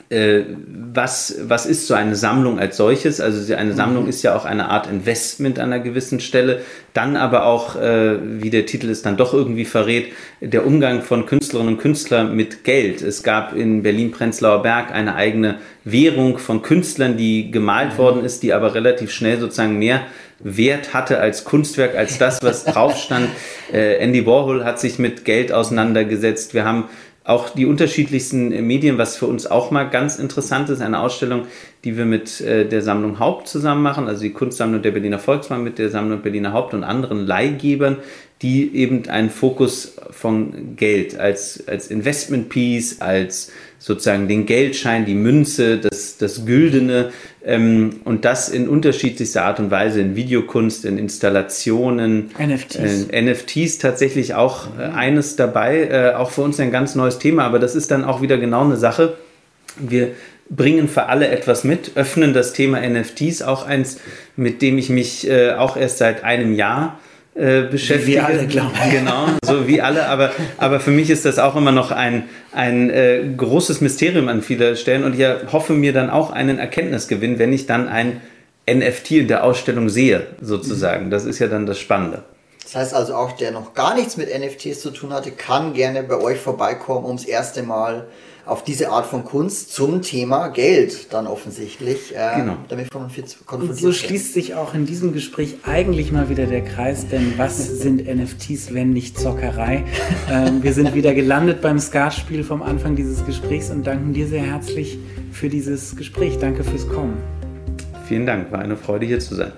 äh, 0.10 0.44
was, 0.94 1.36
was 1.44 1.66
ist 1.66 1.86
so 1.86 1.94
eine 1.94 2.16
Sammlung 2.16 2.60
als 2.60 2.78
solches? 2.78 3.20
Also 3.20 3.54
eine 3.54 3.74
Sammlung 3.74 4.04
mhm. 4.04 4.10
ist 4.10 4.24
ja 4.24 4.36
auch 4.36 4.46
eine 4.46 4.70
Art 4.70 4.88
Investment 4.88 5.60
an 5.60 5.74
einer 5.74 5.84
gewissen 5.84 6.20
Stelle. 6.20 6.62
Dann 6.94 7.18
aber 7.18 7.46
auch, 7.46 7.76
äh, 7.76 8.18
wie 8.42 8.50
der 8.50 8.66
Titel 8.66 8.90
es 8.90 9.02
dann 9.02 9.18
doch 9.18 9.34
irgendwie 9.34 9.66
verrät, 9.66 10.14
der 10.40 10.66
Umgang 10.66 11.02
von 11.02 11.26
Künstlerinnen 11.26 11.76
und 11.76 11.82
Künstlern 11.82 12.36
mit 12.36 12.64
Geld. 12.64 13.02
Es 13.02 13.22
gab 13.22 13.54
in 13.54 13.84
Berlin-Prenzlauer 13.84 14.64
Berg 14.64 14.92
eine 14.94 15.16
eigene 15.16 15.56
Währung 15.84 16.38
von 16.38 16.62
Künstlern, 16.62 17.18
die 17.18 17.52
gemalt 17.52 17.94
mhm. 17.94 17.98
worden 17.98 18.24
ist, 18.24 18.44
die 18.44 18.54
aber 18.54 18.76
relativ 18.76 19.12
schnell 19.12 19.40
sozusagen 19.40 19.78
mehr 19.78 20.02
Wert 20.40 20.94
hatte 20.94 21.20
als 21.20 21.44
Kunstwerk, 21.44 21.96
als 21.96 22.18
das, 22.18 22.42
was 22.44 22.64
drauf 22.66 22.98
stand. 22.98 23.30
Äh, 23.74 23.98
Andy 23.98 24.26
Warhol 24.26 24.64
hat 24.64 24.80
sich 24.80 24.98
mit 24.98 25.26
Geld 25.26 25.52
auseinandergesetzt. 25.52 26.54
Wir 26.54 26.64
haben 26.64 26.86
auch 27.28 27.50
die 27.50 27.66
unterschiedlichsten 27.66 28.66
Medien, 28.66 28.98
was 28.98 29.18
für 29.18 29.26
uns 29.26 29.48
auch 29.48 29.70
mal 29.70 29.84
ganz 29.84 30.18
interessant 30.18 30.70
ist, 30.70 30.82
eine 30.82 31.02
Ausstellung, 31.02 31.46
die 31.84 31.98
wir 31.98 32.06
mit 32.06 32.40
äh, 32.40 32.66
der 32.66 32.82
Sammlung 32.82 33.20
Haupt 33.20 33.50
zusammen 33.50 33.84
machen, 33.84 34.08
also 34.08 34.22
die 34.22 34.32
Kunstsammlung 34.32 34.82
der 34.82 34.92
Berliner 34.92 35.20
Volksbank 35.20 35.62
mit 35.62 35.78
der 35.78 35.90
Sammlung 35.90 36.22
Berliner 36.22 36.54
Haupt 36.54 36.74
und 36.74 36.86
anderen 36.86 37.28
Leihgebern, 37.28 37.98
die 38.42 38.74
eben 38.74 39.10
einen 39.10 39.30
Fokus 39.30 39.98
von 40.10 40.78
Geld 40.78 41.20
als, 41.20 41.68
als 41.68 41.90
Investment 41.90 42.48
Piece, 42.48 43.02
als 43.02 43.52
sozusagen 43.80 44.28
den 44.28 44.46
Geldschein, 44.46 45.06
die 45.06 45.14
Münze, 45.14 45.78
das, 45.78 46.18
das 46.18 46.46
Güldene 46.46 47.12
ähm, 47.46 48.02
und 48.06 48.26
das 48.26 48.50
in 48.50 48.68
unterschiedlichster 48.68 49.44
Art 49.44 49.60
und 49.60 49.72
Weise, 49.72 50.02
in 50.02 50.16
Videokunst, 50.16 50.86
in 50.86 50.98
Installationen, 50.98 52.32
NFTs, 52.40 53.10
äh, 53.10 53.22
NFTs 53.22 53.78
tatsächlich 53.78 54.34
auch 54.34 54.68
äh, 54.78 54.84
eines 54.84 55.36
dabei, 55.36 55.84
äh, 55.84 56.16
auch 56.16 56.32
für 56.32 56.42
uns 56.42 56.60
ein 56.60 56.72
ganz 56.72 56.96
neues 56.96 57.20
Thema, 57.20 57.44
aber 57.44 57.60
das 57.60 57.76
ist 57.76 57.92
dann 57.92 58.04
auch 58.04 58.22
wieder 58.22 58.38
genau 58.38 58.64
eine 58.64 58.78
Sache. 58.78 59.18
Wir 59.78 60.12
bringen 60.50 60.88
für 60.88 61.08
alle 61.08 61.28
etwas 61.28 61.64
mit, 61.64 61.92
öffnen 61.96 62.34
das 62.34 62.54
Thema 62.54 62.82
NFTs, 62.82 63.42
auch 63.42 63.66
eins, 63.66 64.00
mit 64.36 64.62
dem 64.62 64.78
ich 64.78 64.90
mich 64.90 65.30
äh, 65.30 65.52
auch 65.52 65.78
erst 65.78 66.00
seit 66.00 66.24
einem 66.24 66.54
Jahr 66.54 67.00
äh, 67.38 67.64
beschäftige. 67.64 68.18
Wie 68.18 68.20
alle, 68.20 68.48
glaube 68.48 68.72
ich. 68.86 68.92
Genau, 68.92 69.28
so 69.44 69.68
wie 69.68 69.82
alle. 69.82 70.08
Aber, 70.08 70.32
aber 70.58 70.80
für 70.80 70.92
mich 70.92 71.10
ist 71.10 71.26
das 71.26 71.38
auch 71.38 71.56
immer 71.56 71.72
noch 71.72 71.92
ein, 71.92 72.24
ein 72.52 72.90
äh, 72.90 73.24
großes 73.38 73.82
Mysterium 73.82 74.28
an 74.28 74.42
vielen 74.42 74.76
Stellen 74.76 75.04
und 75.04 75.20
ich 75.20 75.26
hoffe 75.52 75.74
mir 75.74 75.94
dann 75.94 76.10
auch 76.10 76.32
einen 76.32 76.58
Erkenntnisgewinn, 76.58 77.38
wenn 77.38 77.54
ich 77.54 77.68
dann 77.68 77.88
ein 77.88 78.22
NFT 78.70 79.12
in 79.12 79.28
der 79.28 79.44
Ausstellung 79.44 79.90
sehe, 79.90 80.28
sozusagen. 80.42 81.10
Das 81.10 81.26
ist 81.26 81.40
ja 81.40 81.48
dann 81.48 81.66
das 81.66 81.80
Spannende. 81.80 82.24
Das 82.64 82.76
heißt 82.76 82.94
also 82.94 83.16
auch, 83.16 83.32
der 83.34 83.52
noch 83.52 83.74
gar 83.74 83.96
nichts 83.96 84.18
mit 84.18 84.28
NFTs 84.28 84.82
zu 84.82 84.92
tun 84.92 85.14
hatte, 85.14 85.32
kann 85.32 85.74
gerne 85.74 86.04
bei 86.04 86.18
euch 86.18 86.40
vorbeikommen, 86.40 87.06
ums 87.06 87.24
erste 87.24 87.64
Mal 87.64 88.08
auf 88.48 88.64
diese 88.64 88.90
Art 88.90 89.06
von 89.06 89.24
Kunst 89.24 89.74
zum 89.74 90.02
Thema 90.02 90.48
Geld 90.48 91.14
dann 91.14 91.28
offensichtlich 91.28 92.16
äh, 92.16 92.40
genau. 92.40 92.58
damit 92.70 92.90
konfrontiert 92.90 93.38
Und 93.52 93.76
so 93.76 93.92
schließt 93.92 94.34
sich 94.34 94.56
auch 94.56 94.74
in 94.74 94.86
diesem 94.86 95.14
Gespräch 95.14 95.58
eigentlich 95.64 96.12
mal 96.12 96.30
wieder 96.30 96.46
der 96.46 96.64
Kreis, 96.64 97.08
denn 97.08 97.34
was 97.38 97.58
sind 97.58 98.06
NFTs, 98.06 98.74
wenn 98.74 98.92
nicht 98.92 99.20
Zockerei? 99.20 99.84
ähm, 100.32 100.64
wir 100.64 100.74
sind 100.74 100.94
wieder 100.94 101.14
gelandet 101.14 101.62
beim 101.62 101.80
Skatspiel 101.80 102.44
vom 102.44 102.62
Anfang 102.62 102.96
dieses 102.96 103.26
Gesprächs 103.26 103.70
und 103.70 103.86
danken 103.86 104.14
dir 104.14 104.28
sehr 104.28 104.44
herzlich 104.44 104.98
für 105.32 105.50
dieses 105.50 105.96
Gespräch. 105.96 106.38
Danke 106.40 106.64
fürs 106.64 106.88
Kommen. 106.88 107.18
Vielen 108.08 108.26
Dank, 108.26 108.52
war 108.52 108.60
eine 108.60 108.78
Freude 108.78 109.06
hier 109.06 109.20
zu 109.20 109.36
sein. 109.36 109.52